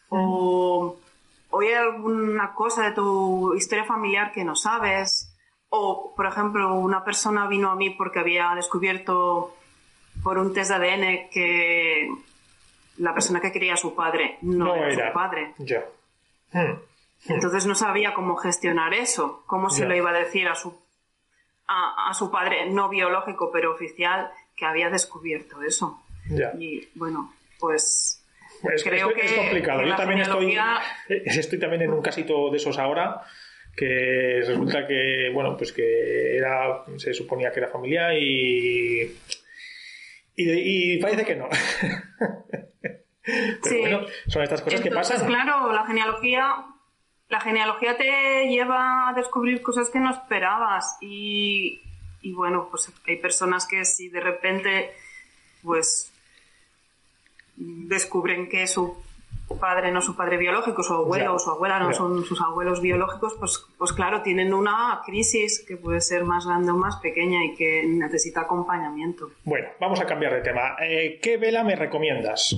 o, 0.10 0.98
hay 1.60 1.74
alguna 1.74 2.54
cosa 2.54 2.84
de 2.84 2.92
tu 2.92 3.54
historia 3.56 3.86
familiar 3.86 4.32
que 4.32 4.44
no 4.44 4.56
sabes, 4.56 5.34
o 5.70 6.14
por 6.16 6.28
ejemplo 6.28 6.76
una 6.76 7.04
persona 7.04 7.48
vino 7.48 7.72
a 7.72 7.76
mí 7.76 7.90
porque 7.92 8.20
había 8.20 8.54
descubierto 8.56 9.54
por 10.24 10.38
un 10.38 10.54
test 10.54 10.72
de 10.72 10.76
ADN 10.76 11.30
que 11.30 12.10
la 12.98 13.14
persona 13.14 13.42
que 13.42 13.52
quería 13.52 13.74
a 13.74 13.78
su 13.78 13.96
padre 13.96 14.38
no, 14.42 14.76
era, 14.76 15.08
su 15.10 15.14
padre. 15.14 15.54
Ya. 15.60 15.86
Hmm. 16.52 16.60
Hmm. 16.60 17.34
Entonces 17.34 17.66
no 17.66 17.76
sabía 17.76 18.14
cómo 18.14 18.36
gestionar 18.36 18.94
eso, 18.94 19.44
cómo 19.48 19.70
se 19.70 19.86
lo 19.86 19.96
iba 19.96 20.12
a 20.12 20.14
decir 20.14 20.48
a 20.48 20.56
su, 20.56 20.80
a, 21.68 22.14
su 22.14 22.32
padre 22.32 22.70
no 22.70 22.90
biológico 22.90 23.52
pero 23.52 23.74
oficial 23.74 24.32
que 24.56 24.66
había 24.66 24.90
descubierto 24.90 25.62
eso. 25.64 26.02
Y 26.60 26.88
bueno, 26.96 27.34
pues 27.60 28.24
es, 28.74 28.84
Creo 28.84 29.14
que 29.14 29.26
es 29.26 29.34
complicado. 29.34 29.84
Yo 29.84 29.96
también 29.96 30.22
estoy, 30.22 30.58
estoy 31.10 31.60
también 31.60 31.84
en 31.84 31.92
un 31.92 32.02
casito 32.02 32.50
de 32.50 32.58
esos 32.58 32.78
ahora 32.78 33.22
que 33.76 34.42
resulta 34.44 34.88
que, 34.88 35.30
bueno, 35.32 35.56
pues 35.56 35.72
que 35.72 36.36
era, 36.36 36.84
se 36.98 37.14
suponía 37.14 37.52
que 37.52 37.60
era 37.60 37.70
familiar 37.70 38.12
y, 38.18 39.04
y, 40.36 40.96
y 40.96 40.98
parece 40.98 41.24
que 41.24 41.36
no. 41.36 41.48
Pero 43.64 43.80
bueno, 43.80 44.02
son 44.28 44.42
estas 44.42 44.62
cosas 44.62 44.82
que 44.82 44.90
pasan. 44.90 45.28
Claro, 45.28 45.72
la 45.72 45.86
genealogía, 45.86 46.66
la 47.30 47.40
genealogía 47.40 47.98
te 47.98 48.48
lleva 48.48 49.10
a 49.10 49.14
descubrir 49.14 49.62
cosas 49.62 49.90
que 49.90 50.00
no 50.00 50.10
esperabas 50.10 50.98
y, 51.02 51.82
y 52.22 52.32
bueno, 52.34 52.68
pues 52.72 52.92
hay 53.06 53.18
personas 53.18 53.68
que 53.68 53.86
si 53.86 54.10
de 54.10 54.22
repente, 54.22 54.92
pues 55.62 56.12
descubren 57.58 58.48
que 58.48 58.68
su 58.68 58.96
padre 59.60 59.92
no 59.92 60.02
su 60.02 60.16
padre 60.16 60.38
biológico, 60.38 60.84
su 60.84 60.94
abuelo 60.94 61.36
o 61.36 61.40
su 61.40 61.50
abuela 61.50 61.80
no 61.80 61.94
son 61.94 62.24
sus 62.24 62.42
abuelos 62.42 62.82
biológicos, 62.82 63.36
pues, 63.40 63.66
pues 63.78 63.94
claro, 63.94 64.22
tienen 64.22 64.54
una 64.54 65.02
crisis 65.06 65.64
que 65.68 65.78
puede 65.78 66.02
ser 66.02 66.26
más 66.26 66.46
grande 66.46 66.72
o 66.72 66.76
más 66.76 66.98
pequeña 66.98 67.44
y 67.46 67.56
que 67.56 67.84
necesita 67.88 68.42
acompañamiento. 68.42 69.32
Bueno, 69.44 69.70
vamos 69.80 70.02
a 70.02 70.06
cambiar 70.06 70.34
de 70.34 70.42
tema. 70.42 70.76
Eh, 70.82 71.20
¿Qué 71.22 71.38
vela 71.38 71.64
me 71.64 71.76
recomiendas? 71.76 72.56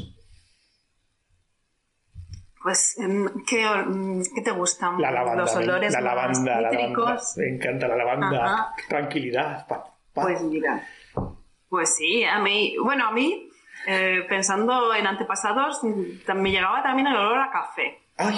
Pues, 2.61 2.97
em, 2.99 3.25
¿qué, 3.47 3.65
mm, 3.65 4.21
¿qué, 4.35 4.41
te 4.41 4.51
gustan? 4.51 4.99
La 4.99 5.11
lavanda. 5.11 5.43
Los 5.43 5.55
olores 5.55 5.93
la 5.93 6.01
lavanda, 6.01 6.61
la 6.61 6.71
lavanda. 6.71 7.21
Me 7.37 7.55
encanta 7.55 7.87
la 7.87 7.95
lavanda. 7.95 8.75
Tranquilidad. 8.89 9.65
Pues 10.13 10.41
mira. 10.41 10.85
Pues 11.69 11.95
sí, 11.95 12.23
a 12.23 12.39
mí, 12.39 12.75
bueno, 12.83 13.07
a 13.07 13.11
mí 13.11 13.48
eh, 13.87 14.25
pensando 14.27 14.93
en 14.93 15.07
antepasados, 15.07 15.81
me 15.83 16.51
llegaba 16.51 16.83
también 16.83 17.07
el 17.07 17.15
olor 17.15 17.39
a 17.39 17.51
café. 17.51 17.99
¡Ay! 18.17 18.37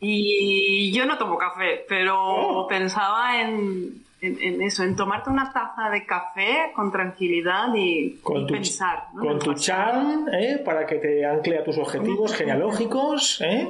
Y 0.00 0.92
yo 0.92 1.04
no 1.04 1.18
tomo 1.18 1.36
café, 1.36 1.84
pero 1.86 2.18
oh. 2.18 2.66
pensaba 2.66 3.42
en, 3.42 4.02
eso, 4.22 4.82
en 4.82 4.96
tomarte 4.96 5.28
una 5.28 5.52
taza 5.52 5.90
de 5.90 6.06
café 6.06 6.72
con 6.74 6.90
tranquilidad 6.90 7.68
y, 7.74 8.18
pensar. 8.48 9.04
Con 9.18 9.38
tu 9.38 9.52
chan, 9.54 10.26
¿eh? 10.32 10.62
para 10.64 10.86
que 10.86 10.96
te 10.96 11.24
ancle 11.26 11.58
a 11.58 11.64
tus 11.64 11.76
objetivos 11.76 12.34
genealógicos. 12.34 13.42
¿eh? 13.42 13.68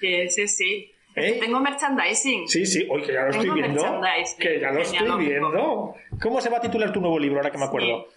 Sí, 0.00 0.28
sí, 0.28 0.48
sí. 0.48 0.92
¿Eh? 1.14 1.38
Tengo 1.40 1.60
merchandising. 1.60 2.48
Sí, 2.48 2.66
sí, 2.66 2.86
hoy 2.90 3.02
que 3.02 3.12
ya 3.12 3.22
lo 3.22 3.30
estoy 3.30 3.50
viendo. 3.50 4.00
Que 4.38 4.60
ya 4.60 4.70
lo 4.72 4.80
estoy 4.80 5.24
viendo. 5.24 5.94
¿Cómo 6.20 6.40
se 6.40 6.50
va 6.50 6.56
a 6.56 6.60
titular 6.60 6.92
tu 6.92 7.00
nuevo 7.00 7.18
libro, 7.18 7.38
ahora 7.38 7.50
que 7.50 7.58
me 7.58 7.66
acuerdo? 7.66 8.08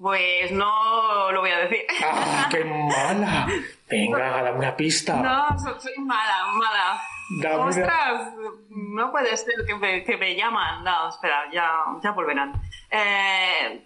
Pues 0.00 0.50
no 0.50 1.30
lo 1.30 1.40
voy 1.40 1.50
a 1.50 1.58
decir. 1.58 1.84
¡Ah, 2.02 2.48
qué 2.50 2.64
mala! 2.64 3.46
Venga, 3.86 4.42
dame 4.42 4.58
una 4.58 4.74
pista. 4.74 5.16
No, 5.16 5.58
soy 5.78 5.92
mala, 5.98 6.46
mala. 6.54 7.66
¡Ostras! 7.66 8.32
No 8.70 9.10
puede 9.10 9.36
ser 9.36 9.54
que 9.66 9.74
me, 9.74 10.02
que 10.02 10.16
me 10.16 10.34
llaman. 10.34 10.84
No, 10.84 11.10
espera, 11.10 11.50
ya, 11.52 11.68
ya 12.02 12.12
volverán. 12.12 12.54
Eh, 12.90 13.84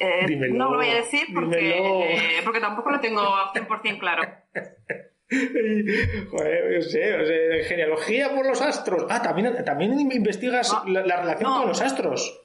eh, 0.00 0.26
no 0.50 0.70
lo 0.70 0.78
voy 0.78 0.90
a 0.90 0.96
decir 0.96 1.28
porque, 1.32 2.40
porque 2.42 2.60
tampoco 2.60 2.90
lo 2.90 2.98
tengo 2.98 3.22
100% 3.54 3.98
claro. 4.00 4.24
Joder, 6.30 6.74
yo 6.74 6.82
sé, 6.82 7.64
genealogía 7.68 8.34
por 8.34 8.46
los 8.46 8.60
astros. 8.60 9.06
Ah, 9.08 9.22
también, 9.22 9.64
también 9.64 10.10
investigas 10.10 10.76
la, 10.86 11.02
relación 11.02 11.52
con 11.52 11.68
los 11.68 11.80
astros. 11.80 12.43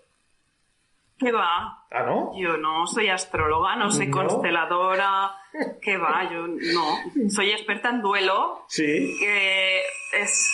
¿Qué 1.20 1.32
va? 1.34 1.86
¿Ah, 1.92 2.04
no? 2.04 2.32
Yo 2.38 2.58
no 2.58 2.88
soy 2.88 3.10
astróloga, 3.10 3.76
no 3.76 3.92
soy 3.92 4.10
consteladora. 4.10 5.32
¿Qué 5.82 5.98
va? 5.98 6.30
Yo 6.32 6.48
no. 6.48 7.30
Soy 7.30 7.52
experta 7.52 7.90
en 7.90 8.02
duelo. 8.02 8.64
Sí. 8.70 9.18
Que 9.20 9.82
es 10.14 10.50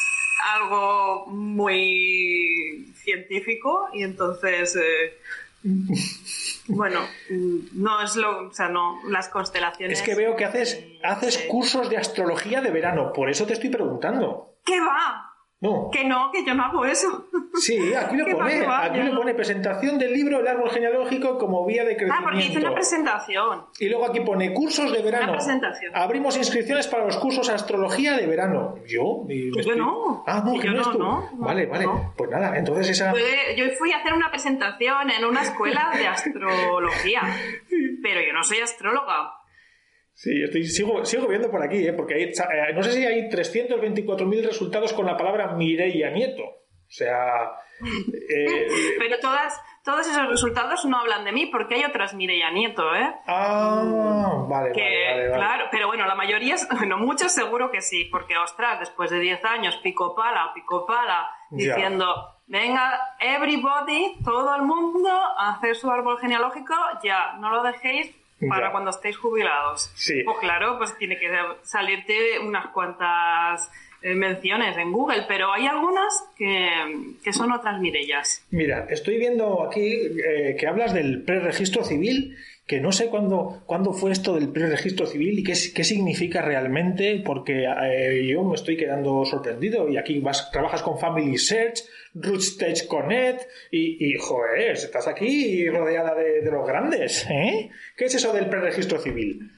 algo 0.56 1.28
muy 1.28 2.92
científico 2.96 3.90
y 3.94 4.04
entonces. 4.04 4.76
Eh, 4.76 5.18
bueno, 6.68 7.02
no 7.74 8.02
es 8.02 8.16
lo. 8.16 8.48
O 8.48 8.54
sea, 8.54 8.68
no. 8.70 9.00
Las 9.08 9.30
constelaciones. 9.30 10.00
Es 10.00 10.06
que 10.06 10.16
veo 10.16 10.36
que 10.36 10.46
haces, 10.46 10.84
haces 11.04 11.38
cursos 11.48 11.92
de 11.92 11.98
astrología 11.98 12.62
de 12.62 12.72
verano, 12.72 13.14
por 13.14 13.30
eso 13.30 13.46
te 13.46 13.54
estoy 13.54 13.70
preguntando. 13.70 14.56
¿Qué 14.66 14.80
va? 14.80 15.35
Que 15.92 16.04
no, 16.04 16.32
que 16.32 16.46
yo 16.46 16.54
no 16.54 16.64
hago 16.66 16.86
eso. 16.86 17.28
Sí, 17.56 17.94
aquí 17.94 18.18
lo 18.18 18.26
pone. 18.38 18.66
aquí 18.66 19.00
lo 19.00 19.16
pone 19.16 19.34
presentación 19.34 19.98
del 19.98 20.14
libro 20.14 20.40
El 20.40 20.48
árbol 20.48 20.70
genealógico 20.70 21.38
como 21.38 21.66
vía 21.66 21.84
de 21.84 21.96
crecimiento. 21.96 22.16
Ah, 22.20 22.24
porque 22.24 22.46
hice 22.46 22.60
una 22.60 22.74
presentación. 22.74 23.66
Y 23.80 23.90
luego 23.90 24.06
aquí 24.06 24.20
pone 24.20 24.54
cursos 24.54 24.92
de 24.92 25.02
verano. 25.02 25.30
Una 25.30 25.34
presentación. 25.34 25.92
Abrimos 25.96 26.38
inscripciones 26.38 26.88
para 26.88 27.06
los 27.06 27.18
cursos 27.18 27.50
astrología 27.50 28.18
de 28.18 28.28
verano. 28.28 28.76
¿Yo? 28.86 29.26
Yo 29.28 29.76
no. 29.76 30.24
Ah, 30.28 30.44
no, 30.46 30.60
que 30.60 30.70
no, 30.70 30.82
es 30.82 30.92
tú. 30.92 31.00
vale, 31.38 31.66
vale. 31.66 31.88
Pues 32.16 32.30
nada, 32.30 32.58
entonces 32.58 32.90
esa... 32.90 33.14
Yo 33.56 33.66
fui 33.78 33.92
a 33.92 33.98
hacer 33.98 34.14
una 34.14 34.30
presentación 34.30 35.10
en 35.10 35.26
una 35.26 35.42
escuela 35.42 35.92
de 35.98 36.08
astrología. 36.08 37.22
pero 38.04 38.22
yo 38.22 38.34
no 38.34 38.44
soy 38.44 38.60
astróloga. 38.60 39.45
Sí, 40.16 40.32
estoy, 40.42 40.64
sigo, 40.64 41.04
sigo 41.04 41.28
viendo 41.28 41.52
por 41.52 41.62
aquí, 41.62 41.86
¿eh? 41.86 41.92
porque 41.92 42.14
hay, 42.14 42.24
eh, 42.24 42.74
no 42.74 42.82
sé 42.82 42.94
si 42.94 43.06
hay 43.06 43.30
324.000 43.30 44.46
resultados 44.46 44.94
con 44.94 45.06
la 45.06 45.18
palabra 45.18 45.54
Mireia 45.56 46.10
Nieto. 46.10 46.44
O 46.44 46.88
sea... 46.88 47.52
Eh, 47.84 48.68
Pero 48.98 49.20
todas, 49.20 49.62
todos 49.84 50.08
esos 50.08 50.30
resultados 50.30 50.86
no 50.86 51.00
hablan 51.00 51.26
de 51.26 51.34
mí, 51.34 51.48
porque 51.48 51.76
hay 51.76 51.84
otras 51.84 52.14
Mireia 52.14 52.50
Nieto, 52.50 52.96
¿eh? 52.96 53.14
Ah, 53.28 54.46
vale, 54.48 54.70
vale, 54.70 55.32
Claro, 55.34 55.66
pero 55.70 55.88
bueno, 55.88 56.06
la 56.08 56.16
mayoría, 56.16 56.56
bueno, 56.78 56.98
muchos 57.00 57.34
seguro 57.34 57.70
que 57.70 57.82
sí, 57.82 58.06
porque, 58.10 58.38
ostras, 58.38 58.80
después 58.80 59.12
de 59.12 59.20
10 59.20 59.44
años, 59.44 59.76
pico 59.84 60.16
pala, 60.16 60.52
pico 60.56 60.86
pala, 60.86 61.30
diciendo... 61.52 62.32
Venga, 62.48 63.16
everybody, 63.20 64.20
todo 64.24 64.56
el 64.56 64.62
mundo, 64.62 65.10
a 65.10 65.56
hacer 65.56 65.76
su 65.76 65.90
árbol 65.90 66.20
genealógico, 66.20 66.76
ya, 67.04 67.34
no 67.40 67.50
lo 67.50 67.64
dejéis 67.64 68.16
para 68.50 68.72
cuando 68.72 68.92
estéis 68.92 69.18
jubilados. 69.18 69.92
Sí. 69.96 70.24
Pues 70.24 70.38
claro, 70.40 70.78
pues 70.78 70.98
tiene 70.98 71.18
que 71.18 71.30
salirte 71.64 72.40
unas 72.40 72.68
cuantas 72.68 73.70
eh, 74.02 74.14
menciones 74.14 74.78
en 74.78 74.92
Google, 74.92 75.24
pero 75.28 75.52
hay 75.52 75.66
algunas 75.68 76.14
que, 76.38 77.32
son 77.32 77.52
otras 77.52 77.80
Mirellas. 77.80 78.46
Mira, 78.52 78.86
estoy 78.90 79.18
viendo 79.18 79.64
aquí 79.64 79.94
eh, 79.94 80.56
que 80.60 80.68
hablas 80.68 80.94
del 80.94 81.24
preregistro 81.24 81.84
civil 81.84 82.38
que 82.68 82.82
no 82.82 82.92
sé 82.92 83.10
cuándo, 83.10 83.62
cuándo 83.68 83.94
fue 83.94 84.12
esto 84.12 84.34
del 84.34 84.50
preregistro 84.50 85.06
civil 85.06 85.38
y 85.38 85.44
qué, 85.44 85.54
qué 85.74 85.84
significa 85.84 86.42
realmente, 86.42 87.22
porque 87.24 87.66
eh, 87.66 88.26
yo 88.28 88.44
me 88.44 88.56
estoy 88.56 88.76
quedando 88.76 89.24
sorprendido 89.24 89.88
y 89.88 89.98
aquí 89.98 90.24
trabajas 90.52 90.82
con 90.82 90.98
Family 90.98 91.38
Search, 91.38 91.84
Rootstage 92.16 92.88
Connect 92.88 93.44
y, 93.70 94.08
y, 94.08 94.18
joder, 94.18 94.72
estás 94.72 95.08
aquí 95.08 95.70
rodeada 95.70 96.16
de, 96.16 96.42
los 96.50 96.66
grandes, 96.66 97.28
¿eh? 97.30 97.70
¿Qué 97.96 98.06
es 98.06 98.16
eso 98.16 98.34
del 98.34 98.50
preregistro 98.50 98.98
civil? 98.98 99.52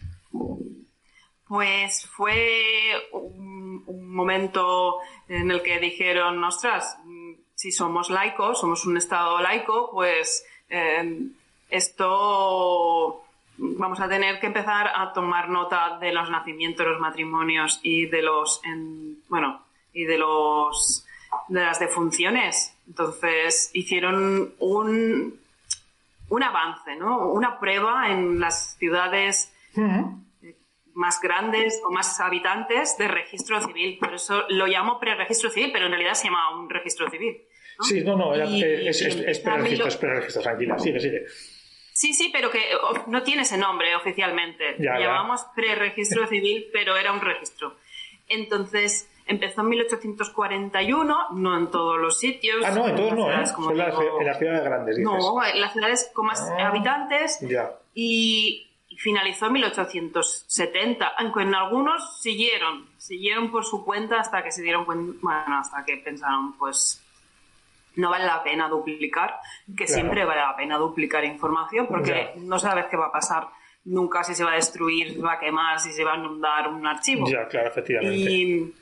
Pues 1.48 2.06
fue 2.08 2.91
un, 3.13 3.67
momento 3.88 4.98
en 5.30 5.52
el 5.52 5.62
que 5.62 5.80
dijeron, 5.80 6.43
ostras, 6.43 6.98
si 7.54 7.72
somos 7.72 8.10
laicos, 8.10 8.60
somos 8.60 8.86
un 8.86 8.98
Estado 8.98 9.39
laico, 9.39 9.91
pues 9.91 10.43
eh, 10.70 11.30
esto 11.70 13.24
vamos 13.58 14.00
a 14.00 14.08
tener 14.08 14.40
que 14.40 14.48
empezar 14.48 14.92
a 14.96 15.14
tomar 15.14 15.50
nota 15.50 15.98
de 16.00 16.12
los 16.12 16.30
nacimientos, 16.30 16.86
los 16.86 17.00
matrimonios 17.00 17.80
y 17.84 18.06
de 18.06 18.22
los, 18.22 18.62
bueno, 19.30 19.64
y 19.94 20.06
de 20.06 20.18
los, 20.18 21.06
de 21.48 21.62
las 21.62 21.80
defunciones. 21.80 22.76
Entonces 22.88 23.72
hicieron 23.74 24.54
un, 24.60 25.40
un 26.30 26.44
avance, 26.44 26.96
¿no? 26.96 27.30
Una 27.30 27.60
prueba 27.60 28.12
en 28.12 28.40
las 28.40 28.78
ciudades 28.78 29.52
más 30.94 31.22
grandes 31.22 31.80
o 31.86 31.92
más 31.92 32.20
habitantes 32.20 32.98
de 32.98 33.08
registro 33.08 33.62
civil. 33.62 33.98
Por 34.00 34.16
eso 34.16 34.44
lo 34.50 34.66
llamo 34.68 35.00
preregistro 35.00 35.50
civil, 35.50 35.72
pero 35.72 35.86
en 35.86 35.92
realidad 35.92 36.14
se 36.14 36.26
llama 36.26 36.58
un 36.58 36.70
registro 36.70 37.10
civil. 37.10 37.42
Sí, 37.82 38.04
no, 38.04 38.16
no, 38.16 38.34
es, 38.34 39.02
es, 39.02 39.40
preregistro, 39.40 39.88
es 39.88 39.98
preregistro, 39.98 40.42
tranquila, 40.42 40.80
sigue, 40.80 41.00
sigue. 41.00 41.26
Sí, 41.98 42.14
sí, 42.14 42.30
pero 42.32 42.52
que 42.52 42.62
no 43.08 43.24
tiene 43.24 43.42
ese 43.42 43.58
nombre 43.58 43.96
oficialmente. 43.96 44.76
Ya, 44.78 45.00
Llamamos 45.00 45.44
preregistro 45.56 46.28
civil, 46.28 46.68
pero 46.72 46.96
era 46.96 47.12
un 47.12 47.20
registro. 47.20 47.74
Entonces, 48.28 49.10
empezó 49.26 49.62
en 49.62 49.70
1841, 49.70 51.30
no 51.34 51.58
en 51.58 51.72
todos 51.72 51.98
los 51.98 52.20
sitios. 52.20 52.64
Ah, 52.64 52.70
no, 52.70 52.88
en 52.88 52.96
todos 52.96 53.14
no, 53.14 53.32
¿eh? 53.32 53.34
en 53.34 54.26
las 54.28 54.38
ciudades 54.38 54.64
grandes. 54.64 54.98
Dices. 54.98 55.12
No, 55.12 55.44
en 55.44 55.60
las 55.60 55.74
ciudades 55.74 56.12
con 56.14 56.28
más 56.28 56.40
ah, 56.40 56.68
habitantes. 56.68 57.40
Ya. 57.42 57.72
Y 57.96 58.70
finalizó 59.00 59.48
en 59.48 59.54
1870, 59.54 61.14
aunque 61.18 61.42
en 61.42 61.56
algunos 61.56 62.22
siguieron, 62.22 62.86
siguieron 63.00 63.50
por 63.50 63.66
su 63.66 63.84
cuenta 63.84 64.20
hasta 64.20 64.44
que 64.44 64.52
se 64.52 64.62
dieron 64.62 64.86
cuenta, 64.86 65.18
bueno, 65.20 65.58
hasta 65.62 65.84
que 65.84 65.98
pensaron, 65.98 66.54
pues 66.60 67.04
no 67.98 68.10
vale 68.10 68.26
la 68.26 68.44
pena 68.44 68.68
duplicar, 68.68 69.40
que 69.76 69.88
siempre 69.88 70.26
vale 70.26 70.42
la 70.42 70.56
pena 70.56 70.78
duplicar 70.78 71.26
información 71.26 71.88
porque 71.88 72.34
no 72.38 72.58
sabes 72.60 72.86
qué 72.86 72.98
va 72.98 73.08
a 73.08 73.12
pasar 73.12 73.48
nunca, 73.86 74.24
si 74.24 74.36
se 74.36 74.44
va 74.44 74.52
a 74.52 74.56
destruir, 74.56 75.10
si 75.10 75.16
se 75.16 75.22
va 75.22 75.34
a 75.34 75.40
quemar, 75.40 75.80
si 75.80 75.92
se 75.92 76.04
va 76.04 76.14
a 76.14 76.18
inundar 76.18 76.68
un 76.68 76.86
archivo. 76.86 77.30
Ya, 77.30 77.48
claro, 77.48 77.70
efectivamente. 77.70 78.74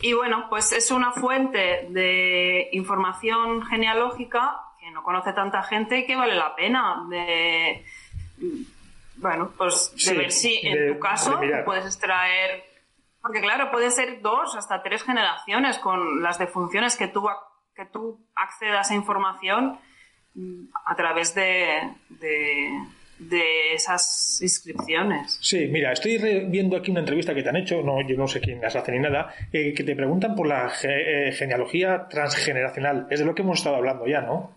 Y 0.00 0.14
bueno, 0.14 0.46
pues 0.50 0.72
es 0.72 0.90
una 0.90 1.12
fuente 1.12 1.86
de 1.90 2.68
información 2.72 3.64
genealógica 3.64 4.60
que 4.80 4.90
no 4.90 5.04
conoce 5.04 5.32
tanta 5.32 5.62
gente 5.62 5.98
y 5.98 6.06
que 6.06 6.16
vale 6.16 6.34
la 6.34 6.56
pena 6.56 7.04
de, 7.08 7.84
bueno, 9.16 9.52
pues 9.56 9.94
de 10.04 10.14
ver 10.14 10.32
si 10.32 10.58
en 10.64 10.94
tu 10.94 10.98
caso 10.98 11.40
puedes 11.64 11.84
extraer, 11.84 12.64
porque 13.20 13.40
claro, 13.40 13.70
puede 13.70 13.92
ser 13.92 14.20
dos 14.20 14.56
hasta 14.56 14.82
tres 14.82 15.04
generaciones 15.04 15.78
con 15.78 16.20
las 16.20 16.40
defunciones 16.40 16.96
que 16.96 17.06
tú, 17.06 17.28
que 17.74 17.86
tú 17.86 18.20
accedas 18.34 18.90
a 18.90 18.94
información 18.94 19.78
mm, 20.34 20.64
a 20.86 20.94
través 20.94 21.34
de 21.34 21.80
de 23.28 23.74
esas 23.74 24.40
inscripciones. 24.42 25.38
Sí, 25.40 25.68
mira, 25.68 25.92
estoy 25.92 26.18
viendo 26.48 26.76
aquí 26.76 26.90
una 26.90 27.00
entrevista 27.00 27.34
que 27.34 27.42
te 27.42 27.48
han 27.48 27.56
hecho, 27.56 27.82
no, 27.82 28.00
yo 28.06 28.16
no 28.16 28.26
sé 28.26 28.40
quién 28.40 28.60
las 28.60 28.74
hace 28.74 28.92
ni 28.92 28.98
nada, 28.98 29.32
eh, 29.52 29.72
que 29.74 29.84
te 29.84 29.94
preguntan 29.94 30.34
por 30.34 30.46
la 30.46 30.72
eh, 30.82 31.32
genealogía 31.32 32.08
transgeneracional. 32.08 33.06
Es 33.10 33.20
de 33.20 33.26
lo 33.26 33.34
que 33.34 33.42
hemos 33.42 33.58
estado 33.58 33.76
hablando 33.76 34.06
ya, 34.06 34.20
¿no? 34.20 34.52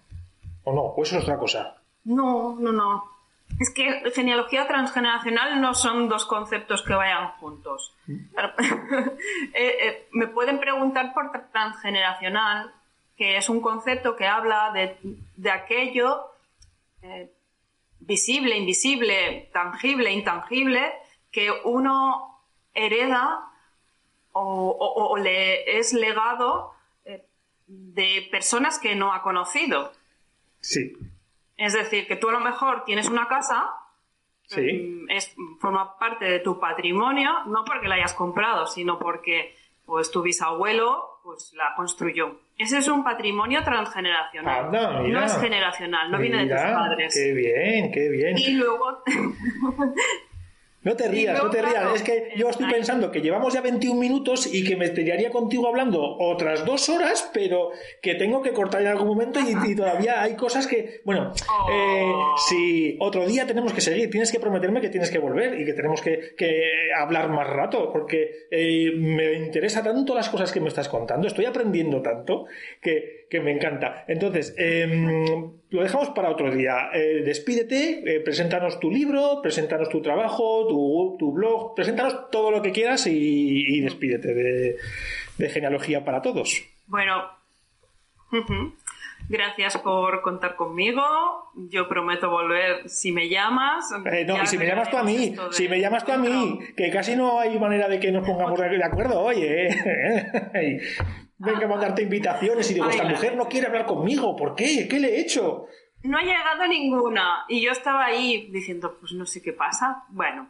¿O 0.64 0.74
no? 0.74 0.82
¿O 0.82 1.04
eso 1.04 1.18
es 1.18 1.24
otra 1.24 1.38
cosa? 1.38 1.76
No, 2.06 2.56
no, 2.60 2.72
no. 2.72 3.04
Es 3.60 3.72
que 3.72 4.02
genealogía 4.12 4.68
transgeneracional 4.68 5.62
no 5.62 5.76
son 5.76 6.10
dos 6.10 6.26
conceptos 6.26 6.82
que 6.82 6.94
vayan 6.94 7.30
juntos. 7.40 7.94
Mm. 8.08 8.16
Eh, 9.58 10.08
me 10.12 10.28
pueden 10.28 10.60
preguntar 10.60 11.14
por 11.14 11.32
transgeneracional, 11.52 12.72
que 13.18 13.38
es 13.38 13.50
un 13.50 13.62
concepto 13.62 14.16
que 14.16 14.26
habla 14.26 14.72
de, 14.74 14.98
de 15.38 15.52
aquello 15.52 16.32
visible, 18.00 18.58
invisible, 18.58 19.50
tangible, 19.54 20.12
intangible, 20.12 20.94
que 21.32 21.52
uno 21.64 22.42
hereda 22.74 23.52
o, 24.38 25.18
le 25.18 25.80
es 25.80 25.94
legado 25.94 26.74
eh, 27.06 27.26
de 27.68 28.28
personas 28.30 28.80
que 28.80 28.96
no 28.96 29.14
ha 29.14 29.22
conocido. 29.22 29.94
Sí. 30.60 30.94
Es 31.58 31.74
decir, 31.74 32.08
que 32.08 32.18
tú 32.18 32.30
a 32.30 32.34
lo 32.34 32.42
mejor 32.42 32.84
tienes 32.84 33.08
una 33.08 33.28
casa, 33.28 33.72
mm, 34.52 35.10
es, 35.10 35.34
forma 35.60 35.98
parte 35.98 36.26
de 36.26 36.40
tu 36.40 36.60
patrimonio, 36.60 37.46
no 37.46 37.64
porque 37.64 37.88
la 37.88 37.96
hayas 37.96 38.14
comprado, 38.14 38.68
sino 38.68 39.00
porque 39.00 39.56
pues 39.86 40.12
tu 40.12 40.22
bisabuelo 40.22 41.20
pues 41.24 41.54
la 41.54 41.74
construyó. 41.76 42.40
Ese 42.58 42.78
es 42.78 42.88
un 42.88 43.04
patrimonio 43.04 43.64
transgeneracional. 43.64 44.72
no 44.72 45.24
es 45.24 45.38
generacional, 45.38 46.12
no 46.12 46.20
viene 46.20 46.46
de 46.46 46.54
tus 46.54 46.62
padres. 46.62 47.14
Qué 47.14 47.34
bien, 47.34 47.92
qué 47.92 48.10
bien. 48.10 48.38
Y 48.38 48.52
luego 48.52 49.04
No 50.86 50.96
te 50.96 51.08
rías, 51.08 51.44
no 51.44 51.50
te 51.50 51.64
rías. 51.64 51.96
Es 51.96 52.04
que 52.04 52.30
yo 52.36 52.48
estoy 52.48 52.72
pensando 52.72 53.12
que 53.12 53.20
llevamos 53.20 53.52
ya 53.56 53.62
21 53.62 54.00
minutos 54.00 54.54
y 54.54 54.64
que 54.64 54.76
me 54.76 54.90
tiraría 54.90 55.32
contigo 55.32 55.68
hablando 55.68 56.00
otras 56.20 56.64
dos 56.64 56.90
horas, 56.90 57.28
pero 57.34 57.72
que 58.04 58.14
tengo 58.14 58.44
que 58.44 58.52
cortar 58.52 58.84
en 58.84 58.90
algún 58.90 59.08
momento 59.08 59.40
y, 59.40 59.76
todavía 59.76 60.22
hay 60.22 60.36
cosas 60.36 60.68
que. 60.68 61.02
Bueno, 61.04 61.34
eh, 61.72 62.04
oh. 62.06 62.36
si 62.38 62.98
otro 63.00 63.26
día 63.26 63.48
tenemos 63.48 63.74
que 63.74 63.82
seguir, 63.82 64.12
tienes 64.12 64.32
que 64.32 64.40
prometerme 64.40 64.80
que 64.80 64.90
tienes 64.90 65.10
que 65.10 65.18
volver 65.18 65.60
y 65.60 65.66
que 65.66 65.74
tenemos 65.74 66.04
que, 66.04 66.36
hablar 66.96 67.30
más 67.30 67.48
rato, 67.48 67.92
porque 67.92 68.46
eh, 68.52 68.92
me 68.96 69.34
interesa 69.34 69.82
tanto 69.82 70.14
las 70.14 70.30
cosas 70.30 70.52
que 70.52 70.60
me 70.60 70.68
estás 70.68 70.88
contando, 70.88 71.28
estoy 71.28 71.46
aprendiendo 71.46 72.04
tanto 72.04 72.46
que, 72.80 73.25
que 73.30 73.40
me 73.40 73.52
encanta. 73.52 74.06
Entonces, 74.08 74.54
em, 74.58 75.52
lo 75.70 75.82
dejamos 75.82 76.10
para 76.10 76.30
otro 76.30 76.52
día. 76.52 76.90
Eh, 76.94 77.24
despídete, 77.26 78.04
eh, 78.06 78.20
preséntanos 78.22 78.80
tu 78.80 78.92
libro, 78.92 79.42
preséntanos 79.42 79.90
tu 79.90 80.02
trabajo, 80.02 80.68
tu, 80.68 81.16
tu 81.18 81.32
blog, 81.32 81.76
preséntanos 81.76 82.30
todo 82.30 82.52
lo 82.52 82.62
que 82.62 82.72
quieras 82.72 83.08
y, 83.08 83.82
despídete 83.82 84.34
de, 84.34 85.50
genealogía 85.50 86.06
para 86.06 86.22
todos. 86.22 86.64
Bueno, 86.88 87.24
gracias 89.28 89.78
por 89.80 90.22
contar 90.22 90.56
conmigo. 90.56 91.02
Yo 91.70 91.88
prometo 91.88 92.30
volver 92.30 92.88
si 92.90 93.12
me 93.12 93.28
llamas. 93.28 93.92
Eh, 94.12 94.24
no, 94.26 94.42
y 94.42 94.48
si 94.48 94.58
me 94.58 94.66
llamas 94.66 94.90
tú 94.90 94.98
a 94.98 95.04
mí, 95.04 95.36
si 95.52 95.68
me 95.68 95.80
llamas 95.80 96.06
tú 96.06 96.12
a 96.12 96.18
mí, 96.18 96.60
que 96.78 96.92
casi 96.92 97.16
no 97.16 97.40
hay 97.40 97.58
manera 97.60 97.90
de 97.90 98.00
que 98.00 98.12
nos 98.12 98.26
pongamos 98.26 98.60
de 98.60 98.84
acuerdo, 98.84 99.20
oye. 99.22 99.70
venga 101.38 101.66
a 101.66 101.70
mandarte 101.70 102.02
invitaciones 102.02 102.70
y 102.72 102.76
digo, 102.76 102.90
esta 102.90 103.04
mujer 103.04 103.36
no 103.36 103.48
quiere 103.48 103.68
hablar 103.68 103.86
conmigo, 103.86 104.36
¿por 104.36 104.56
qué? 104.56 104.88
¿Qué 104.88 105.00
le 105.00 105.16
he 105.16 105.22
hecho? 105.22 105.68
No 106.04 106.18
ha 106.18 106.22
llegado 106.22 106.68
ninguna. 106.68 107.46
Y 107.48 107.62
yo 107.62 107.72
estaba 107.72 108.06
ahí 108.06 108.50
diciendo, 108.52 108.98
pues 109.00 109.14
no 109.14 109.26
sé 109.26 109.42
qué 109.42 109.54
pasa. 109.54 110.04
Bueno, 110.10 110.48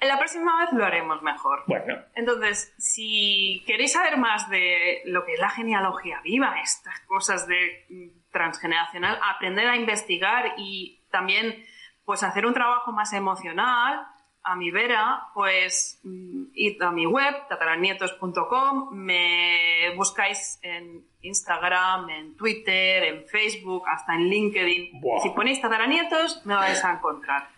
la 0.00 0.16
próxima 0.16 0.60
vez 0.60 0.72
lo 0.72 0.84
haremos 0.84 1.22
mejor. 1.22 1.64
Bueno. 1.66 1.96
Entonces, 2.14 2.72
si 2.78 3.64
queréis 3.66 3.92
saber 3.92 4.16
más 4.16 4.48
de 4.48 5.02
lo 5.06 5.24
que 5.24 5.34
es 5.34 5.40
la 5.40 5.50
genealogía 5.50 6.20
viva, 6.22 6.60
estas 6.62 7.00
cosas 7.00 7.48
de 7.48 7.84
mm, 7.88 8.30
transgeneracional, 8.30 9.18
aprender 9.34 9.68
a 9.68 9.76
investigar 9.76 10.54
y 10.56 11.00
también 11.10 11.64
pues 12.04 12.22
hacer 12.22 12.46
un 12.46 12.54
trabajo 12.54 12.92
más 12.92 13.12
emocional, 13.12 14.06
a 14.48 14.56
mi 14.56 14.70
vera, 14.70 15.28
pues 15.34 16.00
mm, 16.04 16.44
id 16.54 16.82
a 16.82 16.90
mi 16.90 17.06
web, 17.06 17.46
tataranietos.com, 17.48 18.90
me 18.92 19.92
buscáis 19.94 20.58
en 20.62 21.04
Instagram, 21.20 22.08
en 22.08 22.36
Twitter, 22.36 23.04
en 23.04 23.26
Facebook, 23.26 23.82
hasta 23.86 24.14
en 24.14 24.28
LinkedIn. 24.28 25.00
Si 25.22 25.30
ponéis 25.30 25.60
tataranietos, 25.60 26.44
me 26.46 26.54
vais 26.54 26.82
a 26.84 26.92
encontrar. 26.92 27.57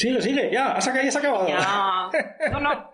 Sigue, 0.00 0.22
sigue, 0.22 0.50
ya, 0.50 0.72
has, 0.72 0.86
ya 0.86 1.02
has 1.02 1.16
acabado. 1.16 1.46
Ya. 1.46 2.10
No, 2.50 2.58
no. 2.58 2.90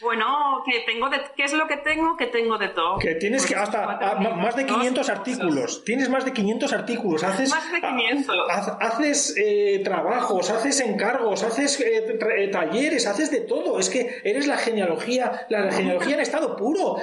Bueno, 0.00 0.62
que 0.64 0.84
tengo 0.86 1.10
de, 1.10 1.20
¿qué 1.36 1.42
es 1.42 1.52
lo 1.52 1.66
que 1.66 1.78
tengo? 1.78 2.16
Que 2.16 2.28
tengo 2.28 2.56
de 2.58 2.68
todo. 2.68 2.96
Que 3.00 3.16
tienes 3.16 3.42
pues 3.42 3.54
que 3.54 3.58
hasta 3.58 4.14
más 4.20 4.54
de 4.54 4.64
500 4.64 5.08
artículos. 5.08 5.84
Tienes 5.84 6.08
más 6.08 6.24
de 6.24 6.32
500 6.32 6.72
artículos. 6.72 7.24
Haces, 7.24 7.50
más 7.50 7.72
de 7.72 7.80
500. 7.80 8.36
haces 8.80 9.34
eh, 9.36 9.80
trabajos, 9.82 10.48
haces 10.50 10.78
encargos, 10.78 11.42
haces 11.42 11.80
eh, 11.80 12.18
eh, 12.36 12.48
talleres, 12.52 13.08
haces 13.08 13.32
de 13.32 13.40
todo. 13.40 13.80
Es 13.80 13.90
que 13.90 14.20
eres 14.22 14.46
la 14.46 14.56
genealogía, 14.56 15.46
la 15.48 15.72
genealogía 15.72 16.14
en 16.14 16.20
estado 16.20 16.56
puro. 16.56 16.98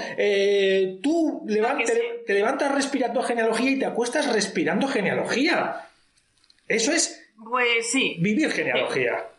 tú 1.04 1.46
te, 1.46 2.34
levantas 2.34 2.74
respirando 2.74 3.22
genealogía 3.22 3.72
y 3.72 3.80
te 3.80 3.86
acuestas 3.86 4.32
respirando 4.32 4.88
genealogía. 4.88 5.90
Eso 6.70 6.94
es 6.94 7.22
pues 7.44 7.92
sí. 7.92 8.16
Vivir 8.22 8.50
genealogía. 8.50 9.31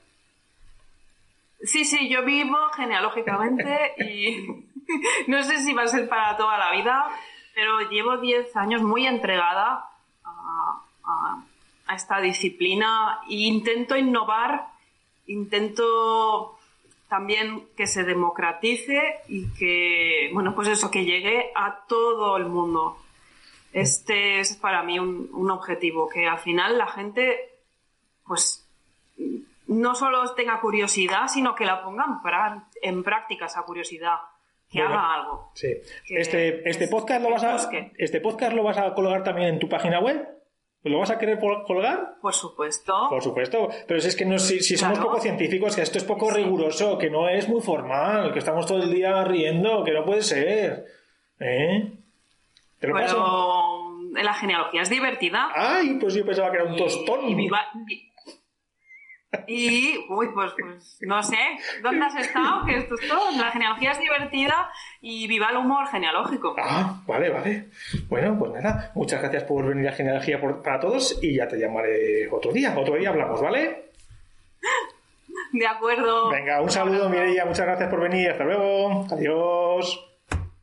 Sí, 1.64 1.85
sí, 1.85 2.09
yo 2.09 2.25
vivo 2.25 2.57
genealógicamente 2.75 3.94
y 3.98 4.66
no 5.29 5.42
sé 5.44 5.59
si 5.59 5.72
va 5.72 5.83
a 5.83 5.88
ser 5.88 6.09
para 6.09 6.37
toda 6.37 6.59
la 6.59 6.72
vida, 6.72 7.09
pero 7.55 7.81
llevo 7.88 8.16
10 8.16 8.57
años 8.57 8.83
muy 8.83 9.07
entregada 9.07 9.88
a, 10.25 11.44
esta 11.94 12.20
disciplina 12.20 13.20
e 13.29 13.35
intento 13.35 13.96
innovar, 13.96 14.66
intento 15.27 16.59
también 17.07 17.68
que 17.77 17.87
se 17.87 18.03
democratice 18.03 19.20
y 19.29 19.53
que, 19.53 20.31
bueno, 20.33 20.55
pues 20.55 20.68
eso, 20.68 20.90
que 20.90 21.05
llegue 21.05 21.53
a 21.55 21.85
todo 21.87 22.38
el 22.38 22.46
mundo. 22.46 22.96
Este 23.75 24.40
es 24.40 24.57
para 24.57 24.83
mí 24.83 24.98
un, 24.98 25.29
un 25.33 25.51
objetivo, 25.51 26.09
que 26.09 26.27
al 26.27 26.38
final 26.38 26.79
la 26.79 26.87
gente, 26.87 27.51
pues 28.27 28.66
no 29.66 29.94
solo 29.94 30.35
tenga 30.35 30.61
curiosidad, 30.61 31.29
sino 31.29 31.55
que 31.55 31.64
la 31.64 31.83
pongan 31.83 32.20
en 32.83 33.03
práctica 33.03 33.46
esa 33.46 33.62
curiosidad, 33.62 34.16
que 34.70 34.81
haga 34.81 35.14
algo. 35.14 35.51
Sí. 35.55 35.68
este, 36.09 36.68
este, 36.68 36.88
podcast 36.88 37.22
lo 37.22 37.31
vas 37.31 37.44
a, 37.44 37.70
este 37.98 38.20
podcast 38.20 38.55
lo 38.55 38.62
vas 38.62 38.79
a 38.79 38.94
colgar 38.94 39.22
también 39.22 39.48
en 39.48 39.59
tu 39.59 39.68
página 39.68 40.01
web. 40.01 40.29
¿Lo 40.85 40.98
vas 40.98 41.11
a 41.11 41.18
querer 41.18 41.38
colgar? 41.38 42.16
Por 42.20 42.35
supuesto. 42.35 43.07
Por 43.09 43.22
supuesto. 43.22 43.68
Pero 43.87 44.01
es 44.01 44.16
que 44.16 44.25
no, 44.25 44.37
si, 44.38 44.61
somos 44.77 44.98
poco 44.98 45.20
científicos, 45.20 45.77
que 45.77 45.83
esto 45.83 45.98
es 45.98 46.05
poco 46.05 46.29
riguroso, 46.31 46.98
que 46.98 47.09
no 47.09 47.29
es 47.29 47.48
muy 47.48 47.61
formal, 47.61 48.33
que 48.33 48.40
estamos 48.40 48.66
todo 48.66 48.83
el 48.83 48.92
día 48.92 49.22
riendo, 49.22 49.85
que 49.85 49.92
no 49.92 50.05
puede 50.05 50.22
ser. 50.22 50.87
¿Eh? 51.38 51.92
¿Te 52.81 52.88
lo 52.88 52.94
Pero 52.94 53.92
la 54.20 54.35
genealogía 54.35 54.83
es 54.83 54.90
divertida. 54.90 55.51
Ay, 55.55 55.98
pues 56.01 56.14
yo 56.14 56.27
pensaba 56.27 56.51
que 56.51 56.57
era 56.57 56.66
un 56.66 56.77
tostón. 56.77 57.29
Y 57.29 57.35
viva, 57.35 57.61
y, 57.88 58.12
uy, 59.48 60.28
pues, 60.34 60.52
pues, 60.58 60.98
no 61.00 61.22
sé, 61.22 61.38
¿dónde 61.82 62.04
has 62.04 62.16
estado? 62.16 62.64
Que 62.66 62.76
esto 62.76 62.94
es 62.94 63.08
todo. 63.08 63.30
La 63.36 63.50
genealogía 63.50 63.92
es 63.92 64.00
divertida 64.00 64.70
y 65.00 65.26
viva 65.26 65.50
el 65.50 65.56
humor 65.56 65.86
genealógico. 65.88 66.54
Ah, 66.58 67.02
vale, 67.06 67.30
vale. 67.30 67.68
Bueno, 68.08 68.38
pues 68.38 68.52
nada, 68.52 68.92
muchas 68.94 69.20
gracias 69.20 69.44
por 69.44 69.66
venir 69.66 69.88
a 69.88 69.92
Genealogía 69.92 70.40
para 70.62 70.80
todos 70.80 71.18
y 71.22 71.36
ya 71.36 71.48
te 71.48 71.58
llamaré 71.58 72.28
otro 72.30 72.52
día. 72.52 72.74
Otro 72.76 72.96
día 72.96 73.10
hablamos, 73.10 73.40
¿vale? 73.40 73.90
De 75.52 75.66
acuerdo. 75.66 76.30
Venga, 76.30 76.60
un 76.60 76.70
saludo, 76.70 77.08
Mireia. 77.08 77.44
Muchas 77.44 77.66
gracias 77.66 77.90
por 77.90 78.00
venir. 78.00 78.30
Hasta 78.30 78.44
luego. 78.44 79.06
Adiós. 79.10 80.12